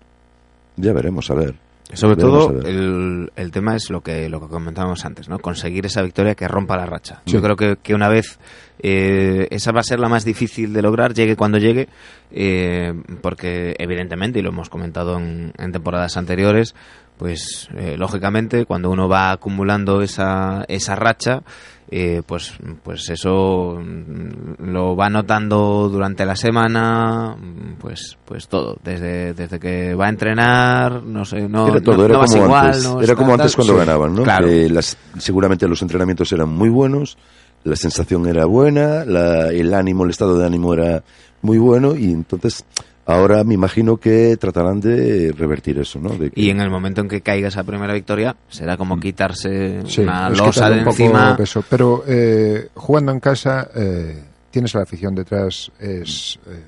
[0.75, 1.55] ya veremos, a ver.
[1.93, 5.39] Sobre todo, el, el, tema es lo que, lo que comentábamos antes, ¿no?
[5.39, 7.21] Conseguir esa victoria que rompa la racha.
[7.25, 8.39] Yo creo que, que una vez
[8.79, 11.87] eh, esa va a ser la más difícil de lograr, llegue cuando llegue,
[12.31, 16.75] eh, porque evidentemente, y lo hemos comentado en, en temporadas anteriores,
[17.17, 21.41] pues eh, lógicamente cuando uno va acumulando esa, esa racha,
[21.89, 27.35] eh, pues, pues eso mm, lo va notando durante la semana,
[27.79, 32.19] pues, pues todo, desde, desde que va a entrenar, no sé, no, era todo, era,
[32.19, 34.25] como antes, era como antes cuando ganaban, ¿no?
[34.25, 37.17] las, seguramente los entrenamientos eran muy buenos,
[37.63, 41.03] la sensación era buena, la, el ánimo, el estado de ánimo era
[41.41, 42.65] muy bueno y entonces
[43.09, 46.11] Ahora me imagino que tratarán de revertir eso, ¿no?
[46.35, 48.99] Y en el momento en que caiga esa primera victoria, será como mm.
[48.99, 51.37] quitarse una losa de encima.
[51.69, 56.37] Pero eh, jugando en casa, eh, tienes la afición detrás, es.
[56.47, 56.63] Eh,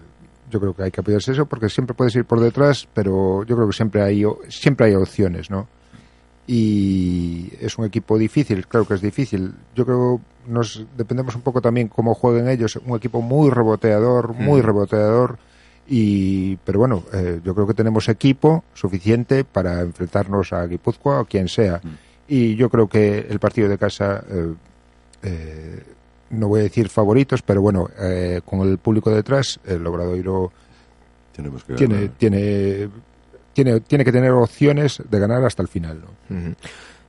[0.49, 3.55] yo creo que hay que apoyarse eso porque siempre puedes ir por detrás, pero yo
[3.57, 5.67] creo que siempre hay siempre hay opciones, ¿no?
[6.47, 9.53] Y es un equipo difícil, claro que es difícil.
[9.75, 12.79] Yo creo nos dependemos un poco también cómo jueguen ellos.
[12.85, 15.37] Un equipo muy reboteador, muy reboteador.
[15.87, 21.25] Y, pero bueno, eh, yo creo que tenemos equipo suficiente para enfrentarnos a Guipúzcoa o
[21.25, 21.81] quien sea.
[22.27, 24.53] Y yo creo que el partido de casa, eh,
[25.23, 25.83] eh,
[26.29, 30.51] no voy a decir favoritos, pero bueno, eh, con el público detrás, el Obradoiro
[31.35, 32.87] Tenemos que tiene, tiene,
[33.51, 36.01] tiene, tiene que tener opciones de ganar hasta el final.
[36.01, 36.55] ¿no?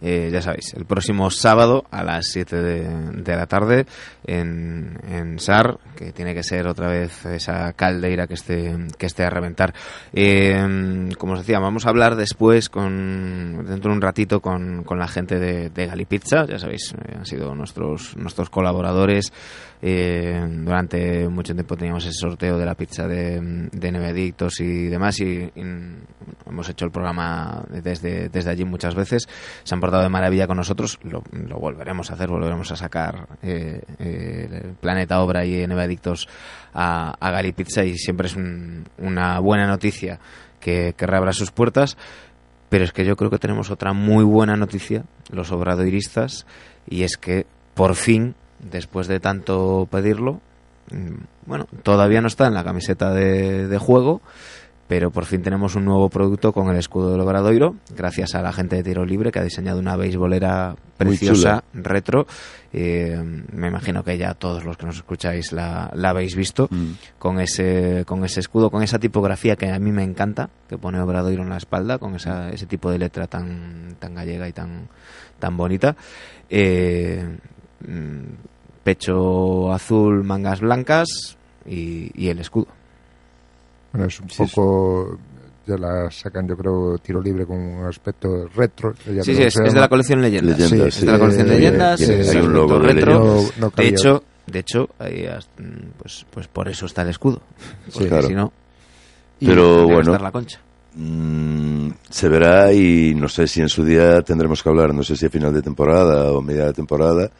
[0.02, 2.88] Eh, ya sabéis, el próximo sábado a las 7 de,
[3.22, 3.86] de la tarde
[4.26, 9.24] en, en SAR, que tiene que ser otra vez esa caldeira que esté, que esté
[9.24, 9.74] a reventar.
[10.12, 14.98] Eh, como os decía, vamos a hablar después, con dentro de un ratito, con, con
[14.98, 19.32] la gente de, de Galipizza, ya sabéis, eh, han sido nuestros, nuestros colaboradores.
[19.82, 23.40] Eh, durante mucho tiempo teníamos ese sorteo de la pizza de,
[23.72, 25.50] de Nevedictos y demás y,
[26.46, 29.26] hemos hecho el programa desde, desde allí muchas veces.
[29.64, 31.22] Se han portado de maravilla con nosotros, lo,
[31.58, 36.28] volveremos a hacer, volveremos a sacar eh, eh, Planeta Obra y Nevedictos
[36.74, 40.18] a, a Galipizza y siempre es un- una buena noticia
[40.60, 41.96] que, que reabra sus puertas.
[42.68, 46.46] Pero es que yo creo que tenemos otra muy buena noticia, los obradoiristas,
[46.88, 48.36] y es que por fin,
[48.70, 50.40] después de tanto pedirlo,
[50.90, 54.20] mm, bueno, todavía no está en la camiseta de, de juego,
[54.86, 58.52] pero por fin tenemos un nuevo producto con el escudo del Obradoiro, gracias a la
[58.52, 62.26] gente de Tiro Libre que ha diseñado una beisbolera preciosa, retro.
[62.72, 63.16] Eh,
[63.52, 66.92] me imagino que ya todos los que nos escucháis la, la habéis visto Mm.
[67.20, 71.00] con ese con ese escudo, con esa tipografía que a mí me encanta, que pone
[71.00, 74.88] Obradoiro en la espalda, con esa, ese tipo de letra tan tan gallega y tan
[75.38, 75.94] tan bonita.
[76.48, 77.24] Eh,
[77.86, 78.24] mm,
[78.84, 82.66] pecho azul, mangas blancas y, y el escudo.
[83.92, 85.18] Bueno, es un Sí, poco.
[85.66, 88.92] Ya la sacan, yo creo, tiro libre con un aspecto retro.
[89.06, 90.58] ya Sí, sí, es, es de la colección Leyendas.
[90.58, 91.20] Leyendas, es de la sí.
[91.20, 93.18] colección Eh, Leyendas, es hay un logo de retro.
[93.20, 94.88] No- no de hecho, de hecho,
[95.98, 97.40] pues, pues por eso está el escudo.
[97.92, 98.26] Porque claro.
[98.28, 98.52] si no,
[99.38, 100.60] Pero bueno, estar la concha.
[100.94, 105.14] Mm, se verá y no sé si en su día tendremos que hablar, no sé
[105.14, 107.30] si a final de temporada o media de temporada,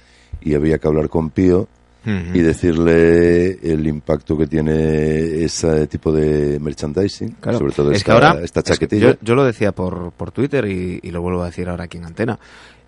[0.43, 1.69] y había que hablar con Pío
[2.05, 7.59] y decirle el impacto que tiene ese tipo de merchandising, Claro.
[7.59, 9.11] sobre todo es esta, que ahora esta es que chaquetilla.
[9.13, 11.99] yo, yo lo decía por, por Twitter y, y lo vuelvo a decir ahora aquí
[11.99, 12.39] en antena.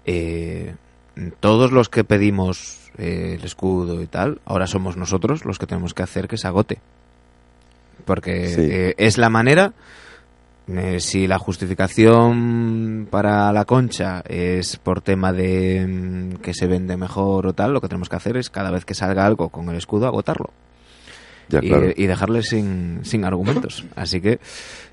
[0.06, 0.74] Eh,
[1.40, 5.92] todos los que pedimos eh, el escudo y tal, ahora somos nosotros los que tenemos
[5.92, 6.78] que hacer que se agote.
[8.06, 8.60] Porque Sí.
[8.62, 9.72] eh, es la manera.
[10.68, 16.96] Eh, si la justificación para la concha es por tema de mm, que se vende
[16.96, 19.68] mejor o tal, lo que tenemos que hacer es cada vez que salga algo con
[19.68, 20.50] el escudo agotarlo
[21.48, 21.90] ya, y, claro.
[21.96, 23.84] y dejarle sin, sin argumentos.
[23.96, 24.40] Así que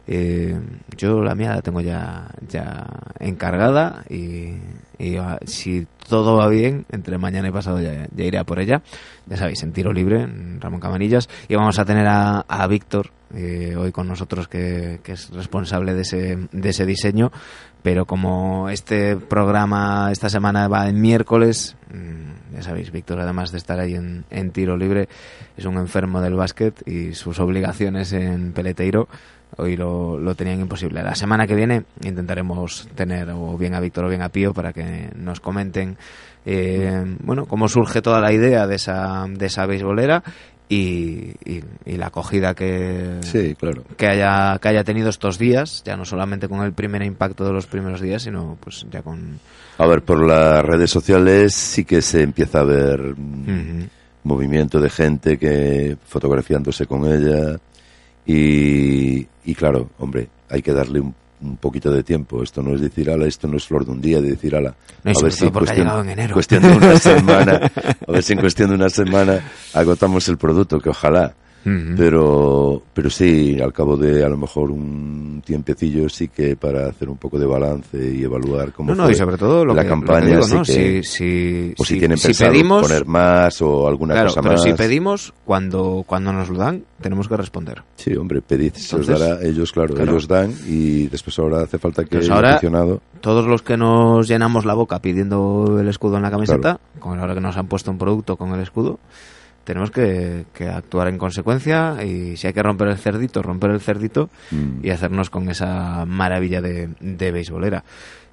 [0.07, 0.59] eh,
[0.97, 2.87] yo la mía la tengo ya, ya
[3.19, 4.53] encargada y,
[4.97, 8.81] y, si todo va bien, entre mañana y pasado ya, ya iré a por ella.
[9.27, 11.29] Ya sabéis, en tiro libre, en Ramón Camanillas.
[11.47, 15.93] Y vamos a tener a, a Víctor eh, hoy con nosotros, que, que es responsable
[15.93, 17.31] de ese, de ese diseño.
[17.83, 21.77] Pero como este programa esta semana va en miércoles,
[22.53, 25.07] ya sabéis, Víctor, además de estar ahí en, en tiro libre,
[25.57, 29.07] es un enfermo del básquet y sus obligaciones en peleteiro
[29.57, 31.01] hoy lo, lo tenían imposible.
[31.01, 34.71] La semana que viene intentaremos tener o bien a Víctor o bien a Pío para
[34.73, 35.97] que nos comenten
[36.45, 40.23] eh, bueno cómo surge toda la idea de esa, de esa beisbolera
[40.69, 43.83] y, y- y la acogida que, Sí, claro.
[43.97, 47.51] que haya que haya tenido estos días, ya no solamente con el primer impacto de
[47.51, 49.39] los primeros días, sino pues ya con
[49.79, 53.15] A ver, por las redes sociales sí que se empieza a ver
[54.23, 57.57] movimiento de gente que fotografiándose con ella
[58.25, 62.43] y, y claro, hombre, hay que darle un, un poquito de tiempo.
[62.43, 64.75] Esto no es decir, ala, esto no es flor de un día, de decir, ala,
[65.03, 66.33] No, sobre todo porque ha llegado en enero.
[66.33, 67.71] cuestión de una semana,
[68.07, 69.41] a ver si en cuestión de una semana
[69.73, 71.33] agotamos el producto, que ojalá.
[71.63, 77.09] Pero, pero sí, al cabo de a lo mejor un tiempecillo sí que para hacer
[77.09, 79.83] un poco de balance y evaluar cómo No, no, fue y sobre todo lo la
[79.83, 80.63] que, lo que campaña, digo, sí ¿no?
[80.63, 84.41] que- si, si, o si, tienen si pensado pedimos, poner más o alguna claro, cosa
[84.41, 84.63] pero más.
[84.63, 87.83] si pedimos, cuando, cuando nos lo dan, tenemos que responder.
[87.95, 90.11] Sí, hombre, pedid, se os dará, ellos, claro, claro.
[90.11, 92.59] ellos dan y después ahora hace falta que Pues ahora-.
[93.21, 97.33] Todos los que nos llenamos la boca pidiendo el escudo en la camiseta, con ahora
[97.35, 98.99] que nos han puesto un producto con el escudo,
[99.69, 103.79] tenemos que, que actuar en consecuencia y si hay que romper el cerdito, romper el
[103.79, 104.83] cerdito Mm.
[104.83, 107.83] y hacernos con esa maravilla de, de beisbolera.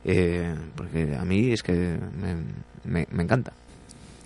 [0.03, 3.53] Eh, porque a mí es que me, me- me encanta.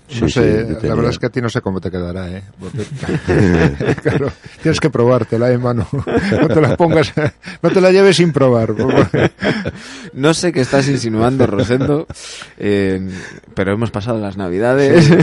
[0.06, 1.88] Sí, no sí, sé, la tenía- verdad es que a ti no sé cómo te
[1.90, 2.42] quedará, ¿eh?
[2.58, 2.84] Porque-
[4.02, 5.86] claro, tienes que probártela, ¿eh, mano?
[5.92, 7.12] No te la pongas,
[7.62, 8.74] no te la lleves sin probar.
[10.12, 12.06] No sé qué estás insinuando, Rosendo,
[12.58, 13.00] eh,
[13.54, 15.08] pero hemos pasado las navidades.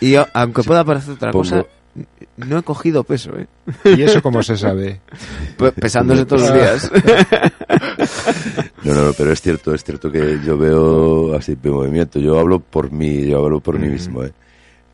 [0.00, 1.64] y yo, aunque pueda parecer otra Pongo- cosa,
[2.36, 3.46] no he cogido peso, ¿eh?
[3.96, 5.00] ¿Y eso cómo se sabe?
[5.56, 6.90] Pe- Pesándose todos los días.
[8.84, 12.18] No, no, no, pero es cierto, es cierto que yo veo así de movimiento.
[12.20, 14.22] Yo hablo por mí, yo hablo por mí mismo.
[14.24, 14.32] ¿eh?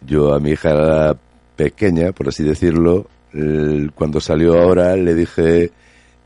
[0.07, 1.15] Yo a mi hija
[1.55, 5.71] pequeña, por así decirlo, el- cuando salió ahora le dije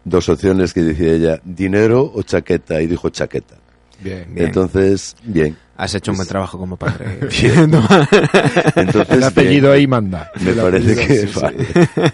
[0.04, 3.56] dos opciones que decía ella, dinero o chaqueta, y dijo chaqueta.
[4.00, 4.26] Bien.
[4.32, 4.46] Bien.
[4.46, 5.56] Entonces, bien.
[5.80, 7.18] Has hecho un buen trabajo como padre.
[8.74, 9.78] Entonces, El apellido bien.
[9.80, 10.30] ahí manda.
[10.40, 11.40] Me El parece apellido, que sí, sí.
[11.40, 11.66] vale.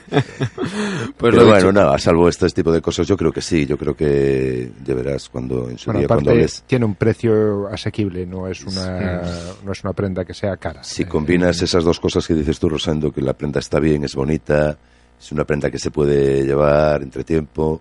[1.16, 1.72] Pues Pero lo bueno, dicho.
[1.72, 5.29] nada, salvo este tipo de cosas, yo creo que sí, yo creo que ya verás
[5.29, 6.64] cuando en su Bueno, día cuando hables.
[6.66, 9.22] tiene un precio asequible, no es una
[9.64, 10.83] no es una prenda que sea cara.
[10.83, 14.05] Si Eh, combinas esas dos cosas que dices tú, Rosendo, que la prenda está bien,
[14.05, 14.77] es bonita,
[15.20, 17.81] es una prenda que se puede llevar entre tiempo,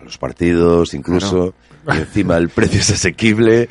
[0.00, 1.54] a los partidos incluso,
[1.92, 3.68] y encima el precio es asequible,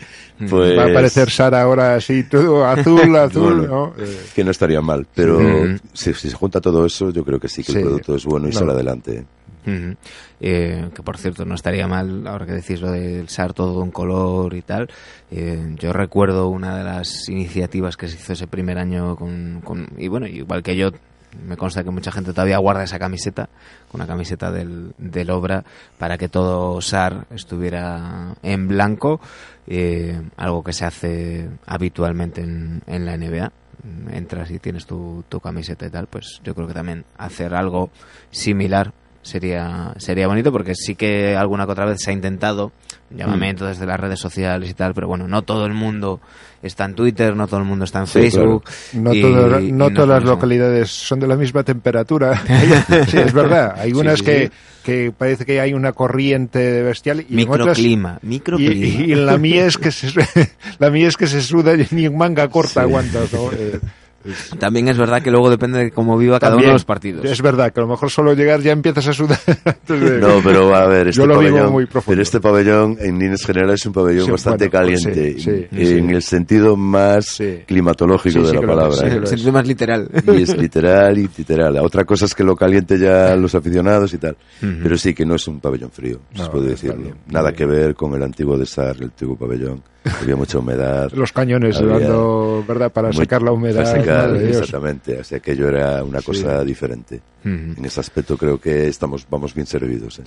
[0.49, 0.77] pues...
[0.77, 4.03] Va a aparecer Sara ahora así, todo azul, azul, Bueno, ¿no?
[4.03, 5.79] Eh, Que no estaría mal, pero Mm.
[5.93, 7.77] si, si se junta todo eso, yo creo que sí, que Sí.
[7.77, 8.59] el producto es bueno y No.
[8.59, 9.25] sale adelante.
[9.65, 9.95] Ujú.
[10.39, 13.83] Eh, que por cierto no estaría mal ahora que decís lo del SAR todo de
[13.83, 14.89] un color y tal
[15.29, 19.87] eh, yo recuerdo una de las iniciativas que se hizo ese primer año con, con-
[19.99, 20.89] y bueno igual que yo
[21.45, 23.49] me consta que mucha gente todavía guarda esa camiseta
[23.93, 25.63] una camiseta del, del obra
[25.97, 29.19] para que todo SAR estuviera en blanco
[29.67, 33.51] eh, algo que se hace habitualmente en, en la NBA
[34.11, 37.89] entras y tienes tu, tu camiseta y tal pues yo creo que también hacer algo
[38.29, 42.71] similar sería sería bonito porque sí que alguna que otra vez se ha intentado
[43.09, 46.19] llamamiento desde las redes sociales y tal pero bueno no todo el mundo
[46.63, 49.71] está en Twitter no todo el mundo está en Sí, Facebook No, y- todo- y
[49.71, 52.41] no todas las localidades son de la misma temperatura.
[53.07, 53.75] sí, es verdad.
[53.77, 54.51] Hay unas sí, que,
[54.83, 59.37] que parece que hay una corriente bestial y en otras- microclima y, microclima y la
[59.37, 60.07] mía es que se,
[60.79, 63.49] la mía es que se suda y ni en manga corta aguantas, ¿no?
[64.25, 67.25] Eh, también es verdad que luego depende de cómo viva cada uno de los partidos
[67.25, 69.39] Es verdad que a lo mejor solo llegar ya empiezas a sudar.
[69.87, 72.11] de- No, pero a ver, este Yo lo vivo pabellón, muy profundo.
[72.11, 75.43] pero este pabellón en líneas generales es un pabellón Sí, bastante bueno, pues caliente, sí,
[75.43, 76.15] sí, en sí.
[76.15, 77.59] el sentido más Sí.
[77.65, 78.97] climatológico Sí, de sí la palabra.
[78.97, 79.07] ¿eh?
[79.07, 81.77] en lo el sentido más literal y es literal y literal.
[81.77, 84.37] Otra cosa es que lo caliente ya los aficionados y tal.
[84.59, 86.97] Pero sí que no es un pabellón frío, No, se puede decirlo.
[87.01, 87.55] bien, Nada bien.
[87.57, 89.81] que ver con el antiguo de Sar, el antiguo pabellón.
[90.21, 91.11] Había mucha humedad.
[91.15, 92.91] Los cañones dando, ¿verdad?
[92.91, 93.83] Para muy- sacar la humedad.
[93.83, 94.10] para sacar,
[94.49, 95.19] exactamente.
[95.19, 97.21] O sea, aquello era una cosa diferente.
[97.43, 100.19] En ese aspecto creo que estamos vamos bien servidos.
[100.19, 100.23] ¿eh?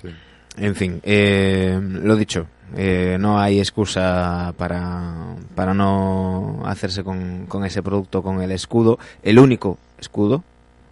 [0.56, 7.64] En fin, eh, lo dicho, eh, no hay excusa para, para no hacerse con, con
[7.64, 8.98] ese producto, con el escudo.
[9.22, 10.44] El único escudo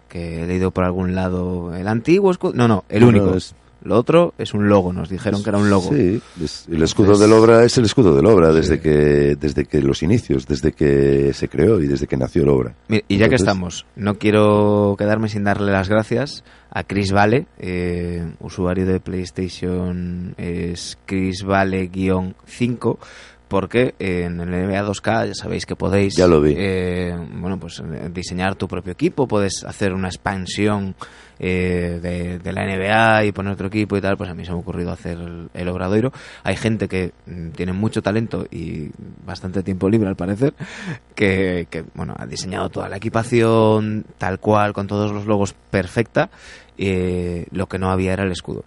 [0.09, 2.53] que he leído por algún lado, el antiguo escudo.
[2.55, 3.35] No, no, el No, único.
[3.35, 5.89] es- Lo otro es un logo, nos dijeron que era un logo.
[5.93, 9.81] Sí, es- el escudo del obra es el escudo del obra desde que desde que
[9.81, 12.75] los inicios, desde que se creó y desde que nació el obra.
[12.87, 17.11] Mira, y ya que Entonces- estamos, no quiero quedarme sin darle las gracias a Chris
[17.11, 22.97] Vale, eh, usuario de PlayStation es Chris Vale-5,
[23.53, 26.55] porque en el NBA 2K ya sabéis que podéis Ya lo vi.
[26.57, 30.95] eh, bueno, pues eh, diseñar tu propio equipo, puedes hacer una expansión
[31.37, 34.49] eh, de, de la NBA y poner otro equipo y tal, pues a mí se
[34.49, 36.11] me ha ocurrido hacer el, el Obradoiro.
[36.43, 38.89] Hay gente que mm, tiene mucho talento y
[39.23, 40.55] bastante tiempo libre al parecer,
[41.13, 46.31] que, que, bueno, ha diseñado toda la equipación tal cual, con todos los logos perfecta,
[46.79, 48.65] eh, lo que no había era el escudo.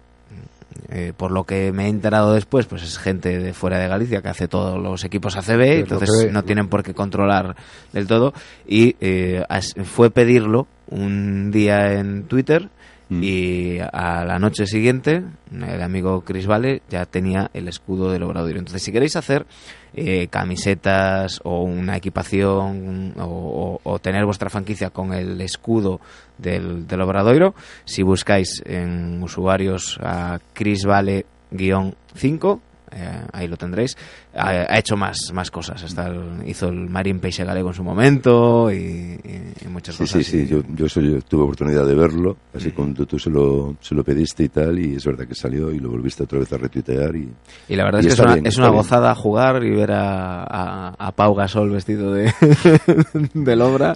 [0.89, 4.21] Eh, por lo que me he enterado después, pues es gente de fuera de Galicia
[4.21, 7.55] que hace todos los equipos ACB, entonces no tienen por qué controlar
[7.93, 8.33] del todo.
[8.67, 9.43] Y eh,
[9.83, 12.69] fue pedirlo un día en Twitter
[13.09, 13.23] Mm.
[13.23, 18.59] y a la noche siguiente el amigo Chris Vale ya tenía el escudo del Obradoiro.
[18.59, 19.45] Entonces, si queréis hacer
[19.93, 25.99] eh, camisetas o una equipación o, tener vuestra franquicia con el escudo
[26.37, 32.59] del, del Obradoiro, si buscáis en usuarios a Chris Vale-5,
[32.91, 33.97] eh, ahí lo tendréis.
[34.35, 35.83] Ha, ha hecho más, más cosas.
[35.97, 40.25] El- hizo el Marín Peixe Galego en su momento y, y- y muchas Sí, cosas.
[40.25, 43.95] sí, sí, Y- yo, yo, tuve oportunidad de verlo, así cuando tú se lo, se
[43.95, 46.57] lo pediste y tal, y es verdad que salió y lo volviste otra vez a
[46.57, 47.29] retuitear y
[47.69, 49.69] Y la verdad es que es está una, bien, es está una gozada jugar y
[49.71, 52.31] ver a, a, a Pau Gasol vestido de
[53.33, 53.95] del obra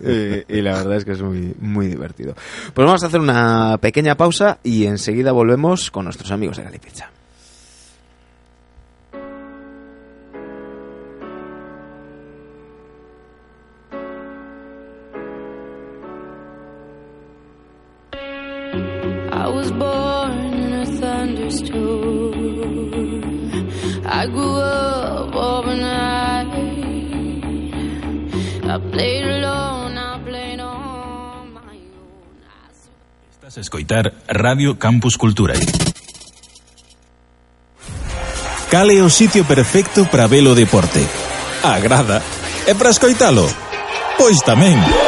[0.48, 2.34] y, la verdad es que es muy, muy divertido.
[2.74, 7.10] Pues vamos a hacer una pequeña pausa y enseguida volvemos con nuestros amigos de Galipizza.
[19.46, 22.34] I was born in a thunderstorm.
[24.04, 26.50] I grew up overnight.
[28.66, 32.42] I played alone, I played on my own.
[33.30, 35.54] Estás a escoitar Radio Campus Cultura.
[38.68, 41.06] Cal é o sitio perfecto para ver o deporte?
[41.62, 42.20] Agrada.
[42.66, 43.46] É para escoitalo?
[44.18, 44.74] Pois tamén.
[44.74, 45.05] Pois tamén.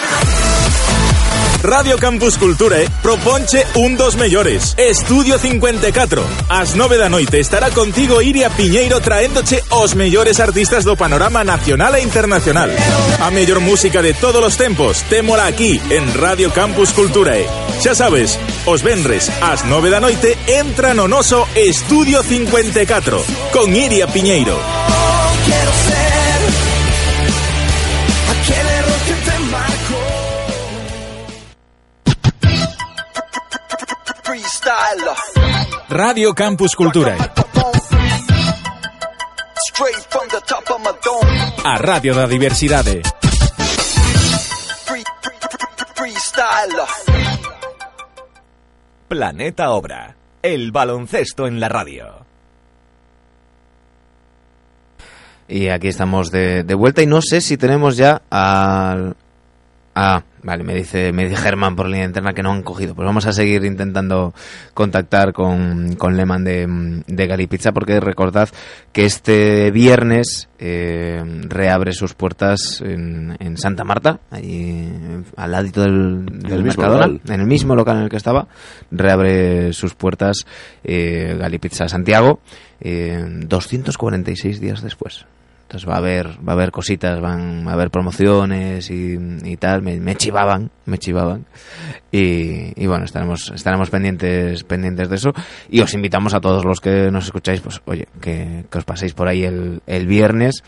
[1.63, 4.75] Radio Campus Culture proponche un dos mellores.
[4.77, 6.23] Estudio 54.
[6.51, 11.97] As 9 da noite estará contigo Iria Piñeiro traéndoche os mellores artistas do panorama nacional
[11.97, 12.69] e internacional.
[13.23, 17.49] A mellor música de todos os tempos, témola aquí en Radio Campus Culture.
[17.81, 23.25] Xa sabes, os venres ás 9 da noite entra no noso Estudio 54
[23.57, 24.61] con Iria Piñeiro.
[35.89, 37.17] Radio Campus dome.
[41.65, 43.03] A radio da diversidade.
[49.09, 50.17] Planeta Obra.
[50.43, 52.25] El baloncesto en la radio.
[55.49, 59.17] Y aquí estamos de, de vuelta y no sé si tenemos ya al...
[59.95, 62.95] Ah, vale, me dice, me dice Germán por línea interna que no han cogido.
[62.95, 64.35] Pues vamos a seguir intentando
[64.75, 68.49] contactar con, con Lehman de, de Galipizza porque recordad
[68.93, 74.93] que este viernes eh, reabre sus puertas en, en Santa Marta, ahí
[75.37, 78.47] al ladito del, del Mercadona, en el mismo local en el que estaba,
[78.91, 80.47] reabre sus puertas
[80.85, 82.41] eh, Galipizza Santiago,
[82.81, 85.27] eh, 246 días después.
[85.75, 89.83] Entonces va a haber, va a haber cositas, van a haber promociones y, tal.
[89.83, 91.47] Me, chivaban, me chivaban.
[92.13, 95.33] Y, bueno, estaremos, estaremos pendientes, pendientes de eso.
[95.69, 99.27] Y os invitamos a todos los que nos escucháis, pues oye, que, os paséis por
[99.27, 100.63] ahí el, el viernes.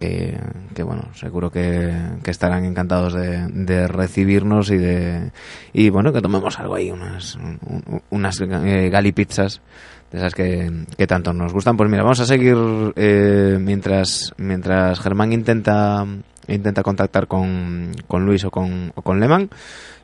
[0.00, 0.36] Que,
[0.74, 1.90] que, bueno, seguro que,
[2.24, 5.30] que estarán encantados de, de recibirnos y de
[5.72, 9.62] y bueno, que tomemos algo ahí, unas, un- unas eh, galipizzas
[10.10, 11.76] de esas que, que tanto nos gustan.
[11.76, 12.56] Pues mira, vamos a seguir
[12.96, 16.04] eh, mientras mientras Germán intenta
[16.48, 19.50] intenta contactar con, con Luis o con, o con Lehmann,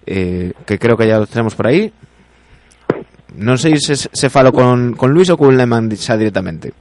[0.06, 1.92] eh, que creo que ya los tenemos por ahí.
[3.36, 6.72] No sé si se, se falo con, con Luis o con Lehmann xa directamente.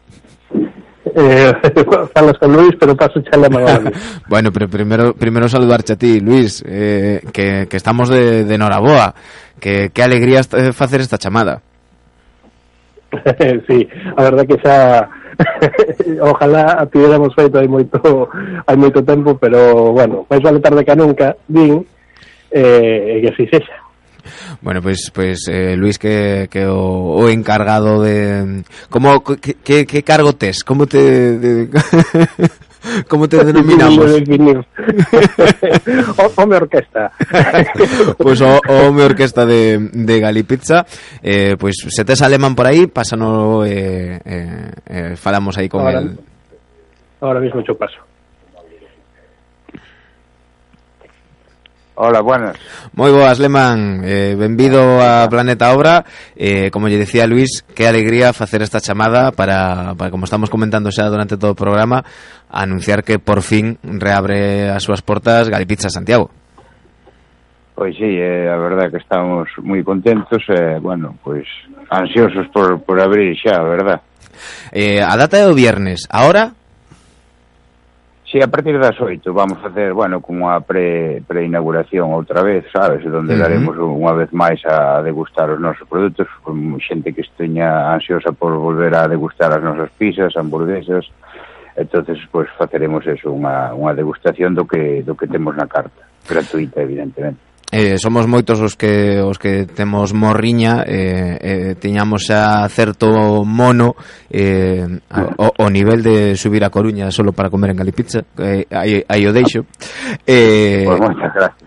[1.16, 1.52] Eh,
[2.14, 3.48] falas con Luis, pero paso charla
[4.28, 9.16] bueno, pero primero, primero saludarte a ti, Luis, eh, que, que estamos de, de Noraboa.
[9.60, 11.62] Que, que alegría facer esta chamada.
[13.68, 15.10] sí, a verdade que xa
[16.22, 17.98] ojalá a tivéramos feito hai moito
[18.68, 21.86] hai moito tempo, pero bueno, máis vale tarde que nunca, din
[22.52, 23.74] eh, que así sexa.
[24.62, 29.86] Bueno, pois pues, pues, eh, Luis que, que o, o encargado de como que, que,
[29.86, 31.70] que cargo tes, como te de...
[33.08, 34.06] Como te denominamos?
[36.38, 37.12] home orquesta.
[38.18, 40.86] pois pues, o, home orquesta de, de Galipizza.
[41.22, 45.82] Eh, pois pues, se tes alemán por aí, pásanos, eh, eh, eh, falamos aí con
[45.82, 46.20] Ahora, el...
[47.22, 48.00] Ahora mismo hecho paso.
[51.96, 52.58] Hola, buenas.
[52.98, 54.02] Moi boas, Leman.
[54.02, 56.02] Eh, benvido a Planeta Obra.
[56.34, 60.90] Eh, como lle decía Luis, que alegría facer esta chamada para, para, como estamos comentando
[60.90, 62.02] xa durante todo o programa,
[62.50, 66.34] anunciar que por fin reabre as súas portas Galipizza Santiago.
[67.78, 71.46] Pois sí, eh, a verdad que estamos moi contentos e, eh, bueno, pois
[71.94, 74.00] ansiosos por, por abrir xa, a verdad.
[74.74, 76.58] Eh, a data é o viernes, Ahora,
[78.34, 82.66] Si sí, a partir das oito vamos facer, bueno, como a pre, preinauguración outra vez,
[82.74, 83.44] sabes, onde uh -huh.
[83.46, 88.58] daremos unha vez máis a degustar os nosos produtos, con xente que esteña ansiosa por
[88.58, 91.06] volver a degustar as nosas pizzas, hamburguesas,
[91.78, 96.02] entonces pois pues, faceremos eso, unha, unha degustación do que, do que temos na carta,
[96.26, 102.70] gratuita, evidentemente eh, somos moitos os que os que temos morriña eh, eh, tiñamos xa
[102.70, 103.98] certo mono
[104.30, 108.70] eh, a, o, o nivel de subir a Coruña solo para comer en Galipizza eh,
[108.70, 109.66] aí, aí o deixo.
[110.30, 111.02] Eh, pues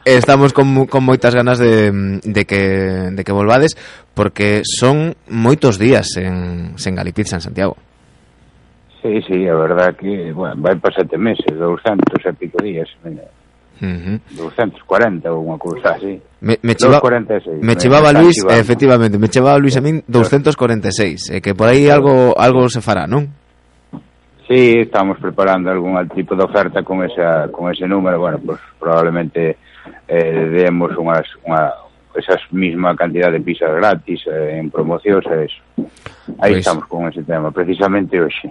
[0.07, 1.91] estamos con, con moitas ganas de,
[2.23, 3.75] de, que, de que volvades
[4.15, 7.75] porque son moitos días en, en Galipizza en Santiago.
[9.03, 13.27] Sí, sí, a verdad que, bueno, vai para sete meses, 200 e pico días, mira.
[13.77, 16.17] Uh 240 ou unha cousa así.
[16.41, 18.61] Me, me, chiva, 246, me chivaba me Luis, chivando.
[18.61, 23.05] efectivamente, me chivaba Luis a min 246, eh, que por aí algo algo se fará,
[23.05, 23.29] non?
[24.49, 29.59] Sí, estamos preparando algún tipo de oferta con esa con ese número, bueno, pues probablemente
[30.09, 31.69] eh, demos unhas, unha,
[32.17, 35.61] esas misma cantidad de pizzas gratis eh, en promocións e eso.
[36.39, 38.51] Aí pois, estamos con ese tema, precisamente hoxe.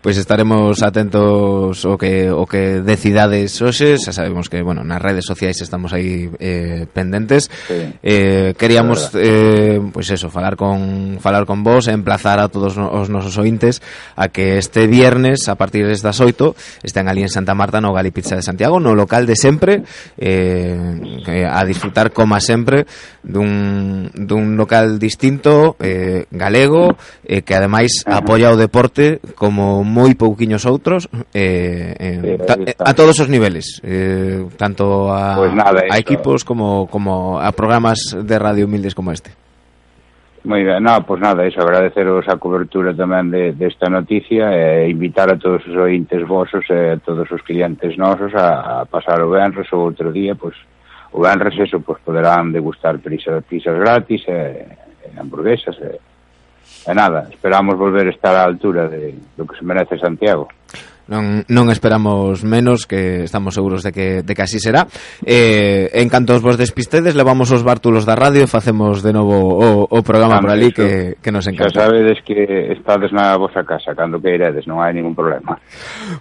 [0.00, 5.24] Pois estaremos atentos o que o que decidades hoxe, xa sabemos que, bueno, nas redes
[5.24, 7.48] sociais estamos aí eh, pendentes.
[7.66, 13.08] Sí, eh, queríamos eh, pois eso, falar con falar con vos, emplazar a todos os
[13.08, 13.80] nosos ointes
[14.16, 18.10] a que este viernes a partir das 8 estén ali en Santa Marta no Gali
[18.10, 19.82] Pizza de Santiago, no local de sempre,
[20.18, 22.86] eh, a disfrutar como sempre
[23.22, 30.66] dun, dun local distinto, eh, galego, eh, que ademais apoia o deporte como moi pouquiños
[30.66, 35.86] outros eh, eh, sí, ta, eh, a todos os niveles eh, tanto a, pues nada,
[35.88, 39.32] a equipos como, como a programas de radio humildes como este.
[40.44, 44.52] Moi ben, no, pois pues nada, iso, agradeceros a cobertura tamén de, desta de noticia
[44.52, 48.28] e eh, invitar a todos os ointes vosos e eh, a todos os clientes nosos
[48.36, 52.12] a, a pasar o Benres ou outro día, pois pues, o Benres eso, pois pues,
[52.12, 56.13] poderán degustar pizzas, pizzas gratis e, eh, e hamburguesas e, eh
[56.86, 60.48] E nada, esperamos volver a estar á altura de, do que se merece Santiago
[61.08, 64.88] non, non esperamos menos que estamos seguros de que, de que así será.
[65.24, 69.68] Eh, en cantos vos despistedes levamos os bártulos da radio e facemos de novo o,
[69.84, 71.72] o programa por ali que, que nos encanta.
[71.72, 75.60] xa sabedes que estades na vosa casa cando que irades, non hai ningún problema.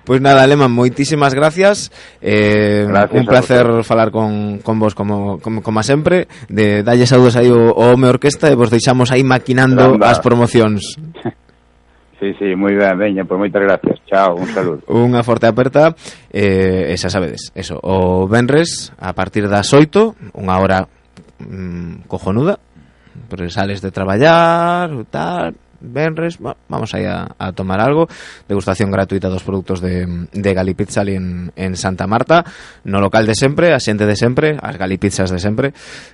[0.03, 5.39] Pois pues nada, Aleman, moitísimas gracias, eh, gracias un placer falar con, con vos como,
[5.39, 6.27] como, como sempre.
[6.49, 10.09] De dalle saúdos aí o, o Home Orquesta e vos deixamos aí maquinando Granda.
[10.09, 10.97] as promocións.
[12.24, 13.99] Sí, sí, moi ben, veña, pois moitas gracias.
[14.07, 14.80] Chao, un saludo.
[14.88, 15.91] Unha forte aperta,
[16.32, 20.88] eh, e xa sabedes, eso, o Benres, a partir das 8, unha hora
[21.43, 22.63] mm, cojonuda,
[23.28, 28.07] porque sales de traballar, tal, Benres, vamos ahí a, a tomar algo.
[28.47, 32.45] Degustación gratuita dos productos de, de Galipizzali en, en Santa Marta.
[32.86, 35.73] No local de sempre, asente de sempre, as Galipizzas de sempre.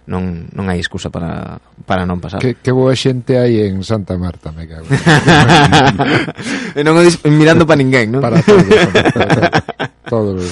[0.09, 2.41] Non, non hai excusa para, para non pasar.
[2.41, 4.89] Que, que boa xente hai en Santa Marta, me cago.
[6.77, 6.97] e non
[7.29, 8.25] mirando para ninguén, non?
[8.25, 8.65] Para todos,
[9.13, 9.61] para
[10.09, 10.49] todos.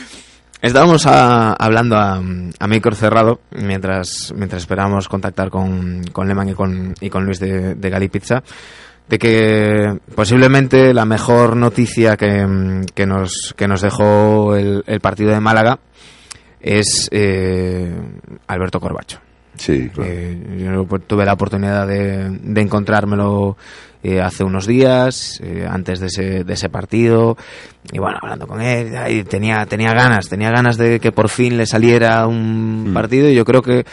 [0.66, 6.54] Estábamos a- hablando a, a micro cerrado mientras, mientras esperábamos contactar con, con Lehmann y
[6.54, 8.42] con, y con Luis de, de Galipizza
[9.08, 15.30] de que posiblemente la mejor noticia que, que nos, que nos dejó el, el partido
[15.30, 15.78] de Málaga
[16.60, 17.94] es eh,
[18.48, 19.20] Alberto Corbacho.
[19.56, 20.10] Sí, claro.
[20.12, 23.56] Eh, yo pues, tuve la oportunidad de, de encontrármelo
[24.02, 27.36] eh, hace unos días, eh, antes de ese, de ese partido,
[27.92, 31.56] y bueno, hablando con él, ay, tenía, tenía ganas, tenía ganas de que por fin
[31.56, 33.84] le saliera un partido, y yo creo que,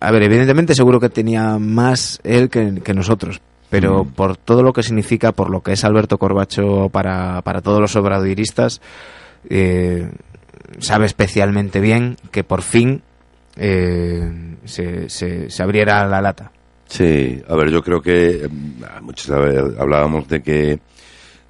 [0.00, 3.40] a ver, evidentemente seguro que tenía más él que, que nosotros,
[3.70, 4.08] pero Mm.
[4.12, 7.94] por todo lo que significa, por lo que es Alberto Corbacho para, para todos los
[7.96, 8.80] obradoiristas,
[9.48, 10.10] eh,
[10.78, 13.02] sabe especialmente bien que por fin
[13.56, 16.50] eh, se, se, abriera la lata.
[16.86, 20.78] Sí, a ver, yo creo que mm, muchos a ver, hablábamos de que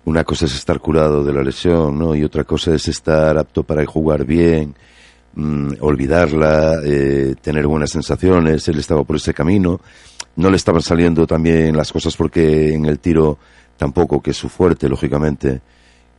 [0.05, 2.15] una cosa es estar curado de la lesión, ¿no?
[2.15, 4.75] Y otra cosa es estar apto para jugar bien,
[5.35, 8.67] mm, olvidarla, eh, tener buenas sensaciones.
[8.69, 9.81] Él estaba por ese camino.
[10.37, 13.39] No le estaban saliendo también las cosas porque en el tiro
[13.77, 15.61] tampoco, que es su fuerte, lógicamente,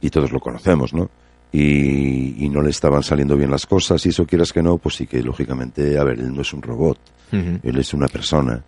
[0.02, 1.10] y todos lo conocemos, ¿no?
[1.52, 4.96] Y, y no le estaban saliendo bien las cosas, y eso quieras que no, pues
[4.96, 7.00] sí que lógicamente, a ver, él no es un robot,
[7.32, 8.62] él es una persona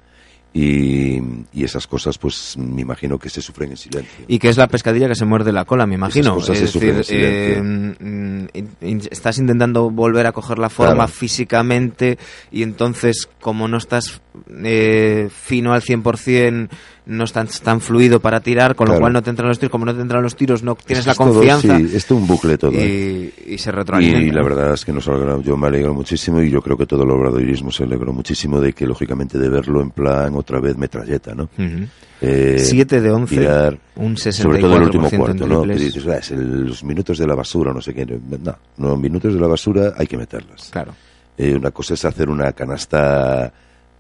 [0.52, 1.18] y,
[1.54, 4.26] y esas cosas pues me imagino que se sufren en silencio.
[4.28, 6.34] Y que es la pescadilla que se muerde la cola, me imagino.
[6.36, 8.48] cosas se es decir, en eh,
[8.82, 11.08] mm, estás intentando volver a coger la forma Claro.
[11.12, 12.18] físicamente
[12.52, 14.22] y entonces, como no estás
[14.64, 16.70] eh, fino al 100%,
[17.08, 19.02] no estás tan fluido para tirar, con lo Claro.
[19.02, 19.72] cual no te entran los tiros.
[19.72, 21.78] Como no te entran los tiros, no tienes Esto la es todo, confianza.
[21.80, 22.72] sí, es un bucle todo.
[22.76, 23.32] ¿eh?
[23.48, 24.28] y, y se retroalimenta.
[24.28, 26.86] Y la verdad es que nos alegra, yo me alegro muchísimo y yo creo que
[26.86, 30.78] todo el obradoirismo se alegró muchísimo de que, lógicamente, de verlo en plan otra vez
[30.78, 31.44] metralleta, ¿no?
[31.58, 31.88] Ujú.
[32.22, 35.64] Eh, Siete de once, tirar, un Sobre todo el último 64% cuarto, ¿no?
[35.64, 38.06] Que dices, "Ah, es el- los minutos de la basura, no sé qué.
[38.06, 40.70] No, no, minutos de la basura hay que meterlas.
[40.70, 40.94] Claro.
[41.38, 43.52] Eh, una cosa es hacer una canasta,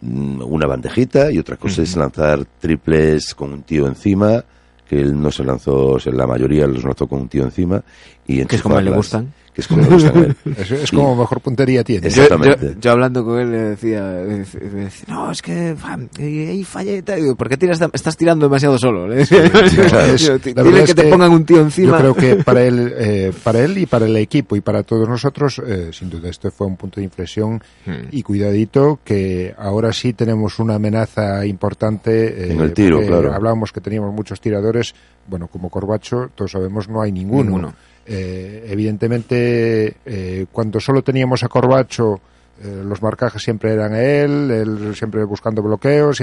[0.01, 4.43] una bandejita, y otra cosa es lanzar triples con un tío encima,
[4.87, 7.83] que él no se lanzó, o sea, la mayoría los lanzó con un tío encima.
[8.25, 9.33] Y Que es como le gustan.
[9.67, 10.25] Que es como.
[10.59, 12.09] Es, es mejor puntería tiene.
[12.09, 12.73] Yo, Exactamente.
[12.75, 15.75] yo- yo hablando con él le decía, me decía, no, es que
[16.19, 17.21] eh, ahí fallé y tal".
[17.21, 19.07] Digo, ¿por qué tiras, estás tirando demasiado solo?
[19.07, 19.99] Le decía yo.
[19.99, 21.91] Es- Digo, la "Dile verdad que te pongan un tío encima.
[22.01, 25.07] Yo creo que para él, eh, para él y para el equipo y para todos
[25.07, 27.61] nosotros, eh, sin duda, este fue un punto de inflexión.
[27.85, 28.07] Hmm.
[28.11, 32.27] Y cuidadito, que ahora sí tenemos una amenaza importante.
[32.49, 33.33] eh, En el tiro, claro.
[33.33, 34.93] Hablábamos que teníamos muchos tiradores.
[35.27, 37.43] Bueno, como Corbacho, todos sabemos, no hay ninguno.
[37.43, 37.73] Ninguno.
[38.05, 42.19] Eh, evidentemente, eh, cuando solo teníamos a Corbacho,
[42.61, 46.21] eh, los marcajes siempre eran él, él siempre buscando bloqueos.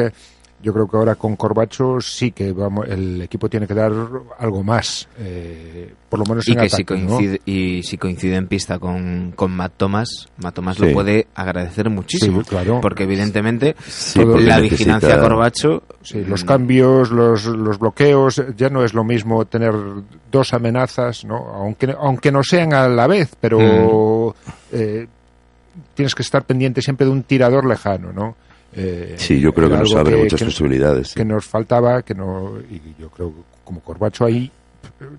[0.62, 3.92] Yo creo que ahora con Corbacho sí que vamos, el equipo tiene que dar
[4.38, 7.08] algo más, eh, por lo menos y en que ataque, si ¿no?
[7.08, 11.90] coincide, y si coincide en pista con, con Matt Thomas, Matt Thomas lo puede agradecer
[11.90, 12.42] muchísimo.
[12.42, 12.80] Sí, claro.
[12.80, 18.42] Porque evidentemente Sí, porque la necesita- vigilancia a Corbacho Sí, los cambios, los, los bloqueos,
[18.56, 19.74] ya no es lo mismo tener
[20.32, 21.36] dos amenazas, ¿no?
[21.54, 24.34] Aunque, aunque no sean a la vez, pero
[24.72, 25.06] eh,
[25.94, 28.36] tienes que estar pendiente siempre de un tirador lejano, ¿no?
[28.76, 31.08] Eh, Sí, yo creo que nos abre que- muchas que- posibilidades.
[31.08, 31.14] sí.
[31.14, 34.50] que nos faltaba, que no, y yo creo que como Corbacho ahí,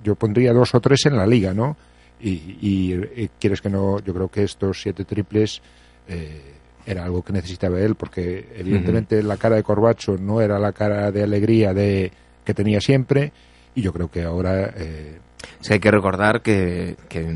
[0.04, 1.76] yo pondría dos o tres en la liga, ¿no?
[2.22, 5.62] Y, y, eh, quieres que no, yo creo que estos siete triples
[6.08, 6.42] eh,
[6.86, 11.12] era algo que necesitaba él, porque evidentemente la cara de Corbacho no era la cara
[11.12, 12.12] de alegría de
[12.46, 13.34] que tenía siempre,
[13.76, 15.20] y yo creo que ahora eh,
[15.70, 17.36] Hay que recordar que, que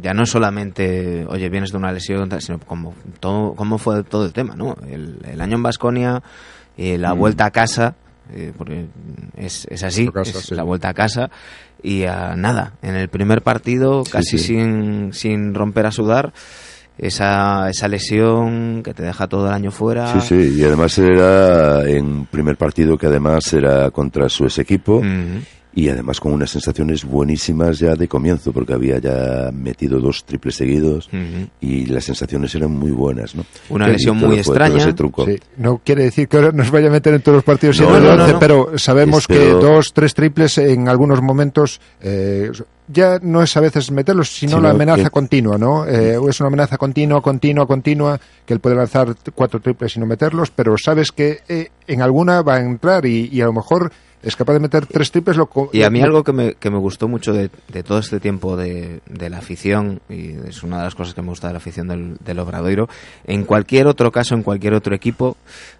[0.00, 4.32] ya no solamente, oye, vienes de una lesión, sino como todo, cómo fue todo el
[4.32, 4.76] tema, ¿no?
[4.88, 6.22] El, el año en Basconia,
[6.76, 7.18] la Mm.
[7.18, 7.94] vuelta a casa,
[8.32, 8.86] eh, porque
[9.36, 10.54] es, es así, Vuelta a casa, es sí.
[10.54, 11.30] la vuelta a casa,
[11.82, 14.44] y a nada, en el primer partido, Sí, casi sí.
[14.44, 16.32] Sin, sin romper a sudar,
[16.98, 20.18] esa, esa lesión que te deja todo el año fuera.
[20.20, 25.02] Sí, sí, y además era en primer partido que además era contra su ex equipo.
[25.76, 30.56] Y además con unas sensaciones buenísimas ya de comienzo porque había ya metido dos triples
[30.56, 31.08] seguidos
[31.60, 33.44] y las sensaciones eran muy buenas, ¿no?
[33.68, 34.78] Una lesión muy fue extraña.
[34.78, 35.26] ese truco.
[35.26, 37.86] Sí, no quiere decir que ahora nos vaya a meter en todos los partidos No,
[37.88, 38.38] siete de no, no, once, no.
[38.40, 42.50] pero sabemos Espero- que dos, tres triples en algunos momentos eh,
[42.88, 45.86] ya no es a veces meterlos, sino Sino la amenaza que- continua, ¿no?
[45.86, 50.06] Eh, es una amenaza continua, continua, continua, que él puede lanzar cuatro triples y no
[50.06, 53.92] meterlos, pero sabes que eh, en alguna va a entrar y, y a lo mejor
[54.26, 55.36] es capaz de meter tres triples.
[55.36, 58.18] Lo, Y a mí algo que me, que me gustó mucho de, de todo este
[58.18, 61.52] tiempo de, de la afición, y es una de las cosas que me gusta de
[61.52, 62.88] la afición del, del Obradoiro,
[63.24, 65.36] en cualquier otro caso, en cualquier otro equipo,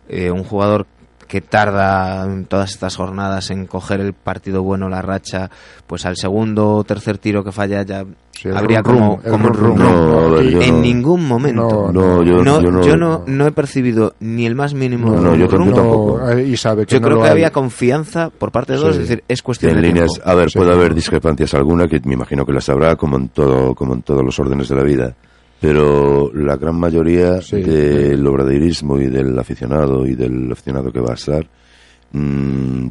[0.08, 0.86] eh, un jugador
[1.26, 5.50] que tarda todas estas jornadas en coger el partido bueno, la racha,
[5.88, 8.04] pues al segundo o tercer tiro que falla ya
[8.38, 9.86] Sí, habría rum como, como un rum rum rum.
[9.86, 10.10] rum.
[10.10, 11.90] No, a ver, yo En no- ningún momento.
[11.92, 15.20] No, yo, no, yo no, yo no, no he percibido ni el más mínimo No,
[15.22, 16.18] no, yo rum tam- yo rum.
[16.20, 16.38] tampoco.
[16.40, 17.32] y sabe que Yo no creo lo que hay.
[17.32, 19.02] había confianza por parte de todos, Sí.
[19.02, 20.30] es decir, es cuestión en de líneas, tiempo.
[20.30, 20.58] a ver, Sí.
[20.58, 24.02] puede haber discrepancias alguna que me imagino que las habrá como en todo, como en
[24.02, 25.14] todos los órdenes de la vida,
[25.58, 27.62] pero la gran mayoría Sí.
[27.62, 31.46] del obradeirismo y del aficionado y del aficionado que va a estar,
[32.12, 32.86] mm,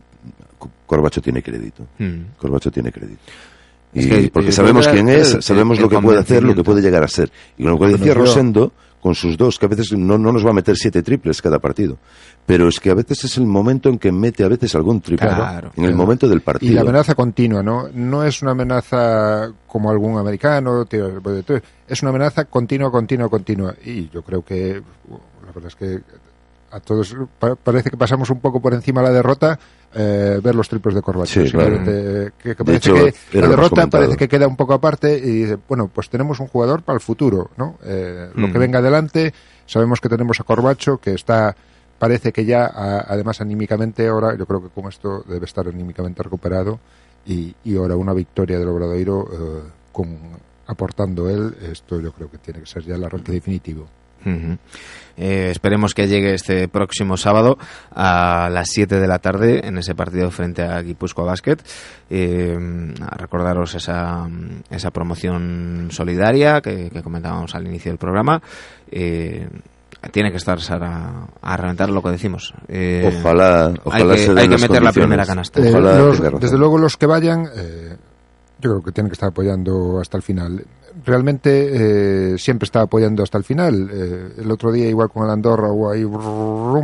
[0.58, 1.86] Co- Corbacho tiene crédito.
[2.00, 2.38] Mm.
[2.38, 3.20] Corbacho tiene crédito.
[3.96, 6.44] Y Es que porque yo sabemos quién es, el- sabemos el lo que puede hacer,
[6.44, 7.32] lo que puede llegar a ser.
[7.58, 8.72] Y con lo que decía Rosendo,
[9.02, 11.60] con sus dos, que a veces no, no nos va a meter siete triples cada
[11.60, 11.98] partido.
[12.46, 15.28] Pero es que a veces es el momento en que mete a veces algún triple.
[15.28, 15.72] Claro.
[15.76, 16.72] en el momento del partido.
[16.72, 17.88] Y la amenaza continua, ¿no?
[17.94, 20.86] No es una amenaza como algún americano,
[21.88, 23.74] es una amenaza continua, continua, continua.
[23.86, 26.00] Y yo creo que, la verdad es que
[26.76, 29.58] a todos pa- parece que pasamos un poco por encima de la derrota
[29.94, 31.46] eh, ver los triples de Corbacho.
[31.46, 31.82] Sí, claro.
[31.84, 34.04] Que, De parece hecho, que la derrota comentado.
[34.04, 37.02] parece que queda un poco aparte y dice, bueno, pues tenemos un jugador para el
[37.02, 37.78] futuro, ¿no?
[37.84, 38.62] Eh, Lo que Mm.
[38.62, 39.34] venga adelante,
[39.66, 41.56] sabemos que tenemos a Corbacho, que está
[41.98, 46.22] parece que ya, a- además anímicamente, ahora yo creo que con esto debe estar anímicamente
[46.24, 46.78] recuperado
[47.26, 49.62] y, y ahora una victoria del Obradoiro eh,
[49.94, 50.10] con,
[50.68, 53.88] aportando él, esto yo creo que tiene que ser ya el arranque definitivo.
[55.18, 57.58] Eh, esperemos que llegue este próximo sábado
[57.94, 61.58] a las 7 de la tarde en ese partido frente a Guipúzcoa Basket.
[62.10, 62.58] Eh,
[63.02, 64.28] a recordaros esa,
[64.70, 68.42] esa promoción solidaria que, que comentábamos al inicio del programa.
[68.92, 69.48] Eh,
[70.12, 72.54] tiene que estar Sara a reventar lo que decimos.
[72.68, 75.60] Eh, Ojalá- ojalá hay que, se den hay que las meter la primera canasta.
[75.62, 77.96] Eh, los- desde luego los que vayan, eh,
[78.60, 80.64] yo creo que tienen que estar apoyando hasta el final.
[81.04, 83.90] Realmente eh, siempre está apoyando hasta el final.
[83.92, 86.06] Eh, el otro día igual con el Andorra hubo ahí,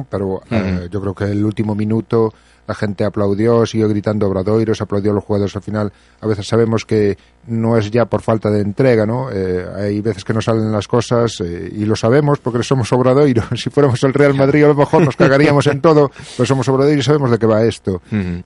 [0.09, 0.89] pero eh, Ujú.
[0.89, 2.33] yo creo que el último minuto
[2.67, 5.91] la gente aplaudió, siguió gritando Obradoiros, aplaudió a los jugadores al final.
[6.19, 9.29] A veces sabemos que no es ya por falta de entrega, ¿no?
[9.31, 13.45] Eh, hay veces que no salen las cosas eh, y lo sabemos porque somos Obradoiros.
[13.61, 17.05] Si fuéramos el Real Madrid a lo mejor nos cagaríamos en todo, pero somos Obradoiros
[17.05, 18.01] y sabemos de qué va esto.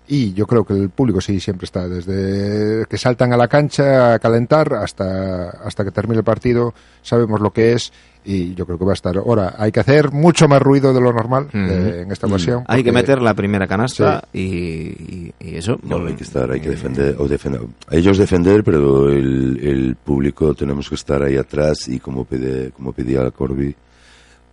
[0.07, 4.13] Y yo creo que el público sí siempre está, desde que saltan a la cancha
[4.13, 7.93] a calentar hasta, hasta que termine el partido, sabemos lo que es
[8.25, 9.15] y yo creo que va a estar.
[9.17, 12.63] Ahora, hay que hacer mucho más ruido de lo normal eh, en esta ocasión.
[12.67, 15.77] Hay que meter la primera canasta y, y- y eso.
[15.83, 17.61] No, hay que estar, hay que defender, o defender.
[17.87, 22.71] A ellos defender, pero el, el público tenemos que estar ahí atrás y como pide,
[22.71, 23.75] como pedía Corby,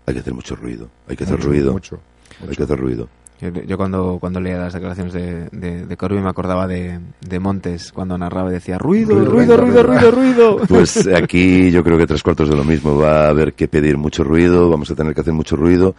[0.07, 2.01] hay que hacer mucho ruido, hay que hacer Mucho, ruido, mucho,
[2.49, 3.09] hay que hacer ruido.
[3.43, 7.41] Yo, yo cuando, cuando leía las declaraciones de, de, de Corby me acordaba de, de
[7.41, 10.57] Montes cuando narraba y decía ruido, ruido, ruido, ruido, ruido.
[10.69, 12.97] Pues aquí yo creo que tres cuartos de lo mismo.
[12.97, 15.97] Va a haber que pedir mucho ruido, vamos a tener que hacer mucho ruido.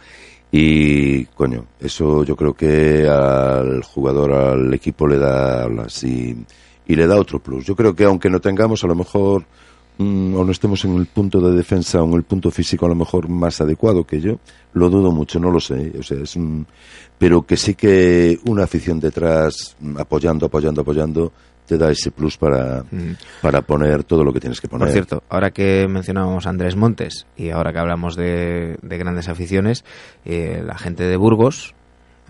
[0.50, 6.34] Y, coño, eso yo creo que al jugador, al equipo le da alas y,
[6.86, 7.66] y le da otro plus.
[7.66, 9.44] Yo creo que aunque no tengamos a lo mejor,
[9.98, 12.88] mm, o no estemos en el punto de defensa o en el punto físico a
[12.88, 14.38] lo mejor más adecuado que yo,
[14.72, 15.92] lo dudo mucho, no lo sé.
[15.98, 16.66] O sea, es un,
[17.18, 21.32] pero que sí que una afición detrás, mm, apoyando, apoyando, apoyando,
[21.66, 23.12] te da ese plus para, Mm.
[23.40, 24.86] para poner todo lo que tienes que poner.
[24.86, 29.28] Por cierto, ahora que mencionábamos a Andrés Montes y ahora que hablamos de, de grandes
[29.28, 29.82] aficiones,
[30.26, 31.83] eh, la gente de Burgos, eh,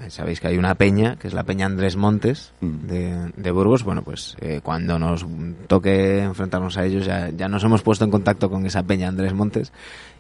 [0.09, 2.87] sabéis que hay una peña, que es la peña Andrés Montes Mm.
[2.87, 5.27] de, de Burgos, bueno, pues eh, cuando nos
[5.67, 9.33] toque enfrentarnos a ellos ya, ya nos hemos puesto en contacto con esa peña Andrés
[9.35, 9.73] Montes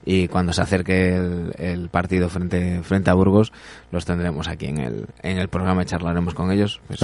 [0.04, 3.52] y cuando se acerque el, el partido frente, frente a Burgos
[3.90, 7.00] los tendremos aquí en el, en el programa y charlaremos con ellos pues,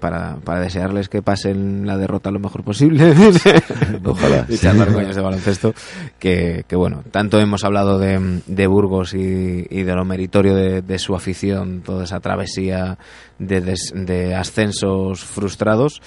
[0.00, 3.14] para, para desearles que pasen la derrota lo mejor posible.
[4.04, 4.46] Ojalá.
[4.48, 5.74] y charlar con ellos de baloncesto.
[6.18, 10.82] Que, que bueno, tanto hemos hablado de, de Burgos y, y de lo meritorio de,
[10.82, 12.98] de su afición, toda esa travesía
[13.38, 16.00] de, des- de ascensos frustrados.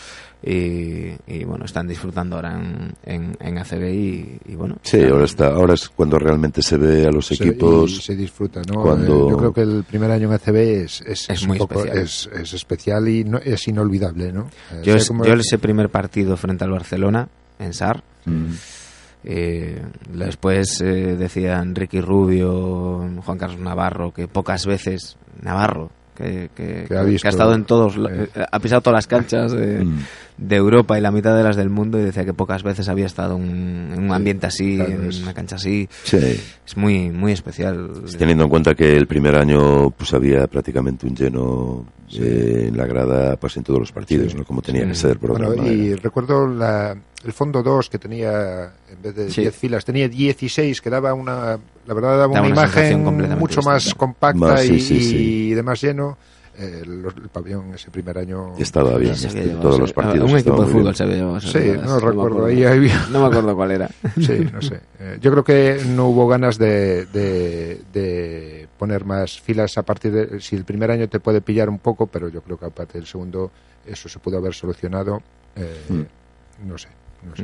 [0.47, 4.77] Y, y, bueno, están disfrutando ahora en, en, en ACB y, y bueno.
[4.83, 8.03] Sí, ahora está, ahora es cuando realmente se ve a los se- equipos.
[8.03, 8.81] se disfruta, ¿no?
[8.83, 11.79] Cuando Eh, yo creo que el primer año en ACB es, es, Es muy poco-
[11.79, 11.97] especial.
[12.03, 14.47] Es, es especial y no- es inolvidable, ¿no?
[14.71, 17.27] Eh, Yo, yo ese primer partido frente al Barcelona,
[17.57, 18.51] en SAR, Mm.
[19.27, 19.81] Eh,
[20.13, 26.95] después eh, decían Ricky Rubio, Juan Carlos Navarro, que pocas veces Navarro, que, que- Que
[26.97, 28.29] ha que visto, ha estado en todos, eh.
[28.35, 29.99] eh, ha pisado todas las canchas de, Mm.
[30.37, 33.05] De Europa y la mitad de las del mundo y decía que pocas veces había
[33.05, 35.87] estado un- en un ambiente así, claro, en es- una cancha así.
[36.03, 36.17] Sí.
[36.65, 37.91] Es muy muy especial.
[38.17, 41.85] Teniendo en cuenta que el primer año pues había prácticamente un lleno
[42.19, 44.37] eh, en la grada pues en todos los partidos, Sí.
[44.37, 44.43] ¿no?
[44.45, 44.87] Como tenía Sí.
[44.89, 45.17] que ser.
[45.17, 46.01] Bueno, programa, y era.
[46.03, 49.41] recuerdo la, el fondo 2 que tenía, en vez de Sí.
[49.41, 51.57] 10 filas, tenía 16, que daba una,
[51.87, 53.03] la verdad daba, Daba una, una imagen
[53.39, 53.97] mucho más distinta.
[53.99, 55.17] compacta Más, sí, y, sí, sí.
[55.17, 56.17] y de más lleno.
[56.57, 58.53] Eh, los- el pabellón ese primer año...
[58.57, 60.31] Estaba bien, este, todos los partidos.
[60.31, 61.63] Un equipo de fútbol se había llevado Sí, no
[61.95, 62.45] me recuerdo, acuerdo.
[62.45, 63.89] ahí había- No me acuerdo cuál era.
[64.15, 64.79] Sí, no sé.
[64.99, 70.11] Eh, yo creo que no hubo ganas de, de, de poner más filas a partir
[70.13, 70.39] de...
[70.39, 73.01] Si el primer año te puede pillar un poco, pero yo creo que a partir
[73.01, 73.51] del segundo
[73.85, 75.21] eso se pudo haber solucionado.
[75.55, 76.67] eh, Mm.
[76.69, 76.87] No sé,
[77.29, 77.43] no sé.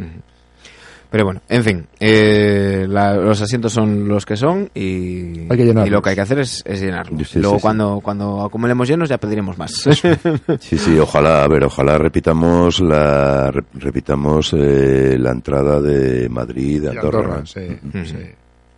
[1.12, 5.66] Pero bueno, en fin, eh, la- los asientos son los que son y, Hay que
[5.66, 5.88] llenarlos.
[5.88, 7.28] y lo que hay que hacer es, es llenarlos.
[7.30, 7.62] Sí, Luego sí.
[7.62, 9.74] cuando, cuando acumulemos llenos ya pediremos más.
[10.62, 16.82] Sí, sí, ojalá, a ver, ojalá repitamos la re- repitamos eh, la entrada de Madrid,
[16.84, 17.20] de Andorra.
[17.20, 17.68] Andorra, sí.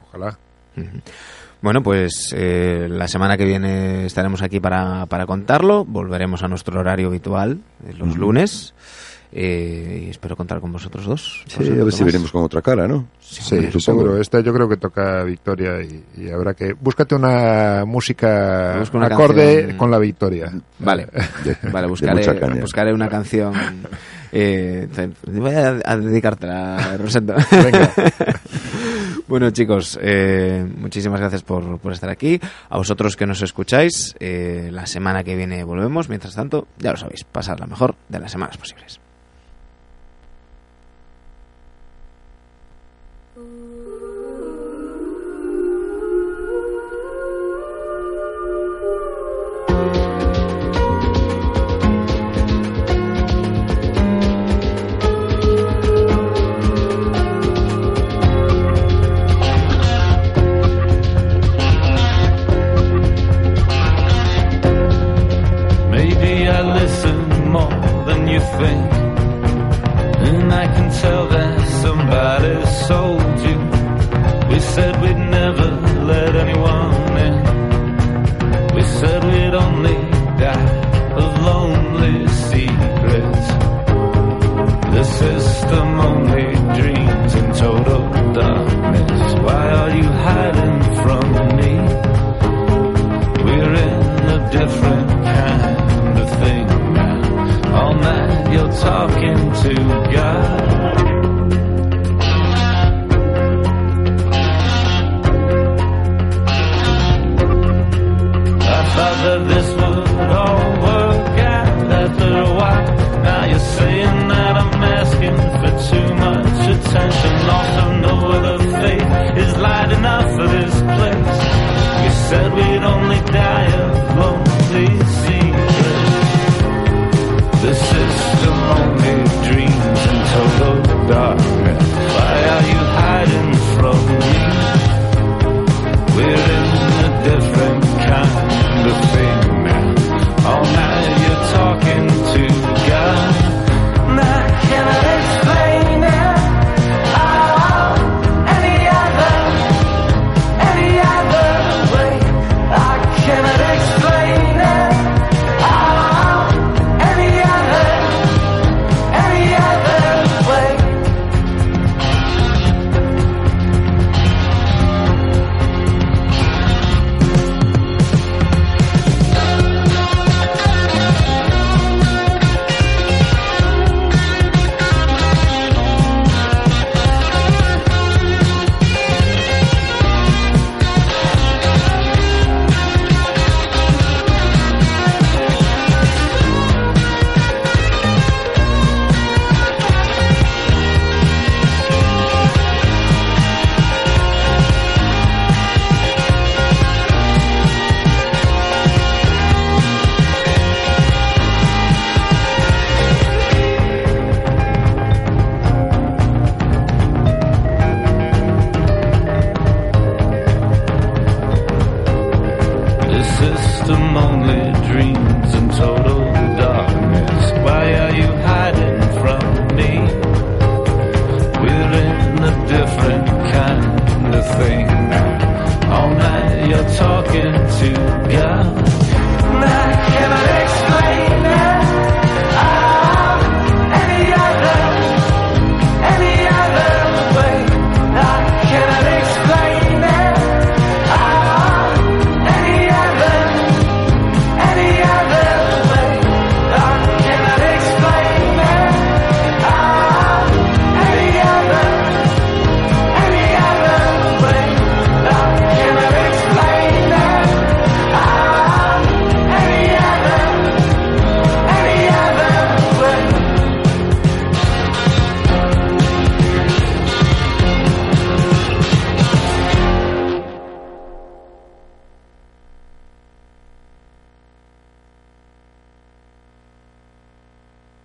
[0.09, 0.37] Ojalá.
[1.61, 5.85] Bueno, pues eh, la semana que viene estaremos aquí para, para contarlo.
[5.85, 8.73] Volveremos a nuestro horario habitual, eh, los lunes.
[9.35, 11.43] Eh, y espero contar con vosotros dos.
[11.47, 12.13] Sí, Vosotros, a ver si Tomás.
[12.13, 13.07] veremos con otra cara, ¿no?
[13.19, 14.19] Sí, seguro.
[14.21, 16.73] Esta yo creo que toca victoria y, y habrá que...
[16.73, 19.77] Búscate una música Busco una acorde canción.
[19.77, 20.51] con la victoria.
[20.79, 21.07] Vale,
[21.43, 23.53] De- vale, buscaré, buscaré una canción.
[24.31, 24.87] Eh,
[25.27, 27.35] voy a, a dedicártela, Rosendo.
[27.51, 27.91] Venga.
[29.27, 32.39] bueno, chicos, eh, muchísimas gracias por, por estar aquí.
[32.69, 36.09] A vosotros que nos escucháis, eh, la semana que viene volvemos.
[36.09, 38.99] Mientras tanto, ya lo sabéis, pasar la mejor de las semanas posibles.
[68.57, 69.02] Thing.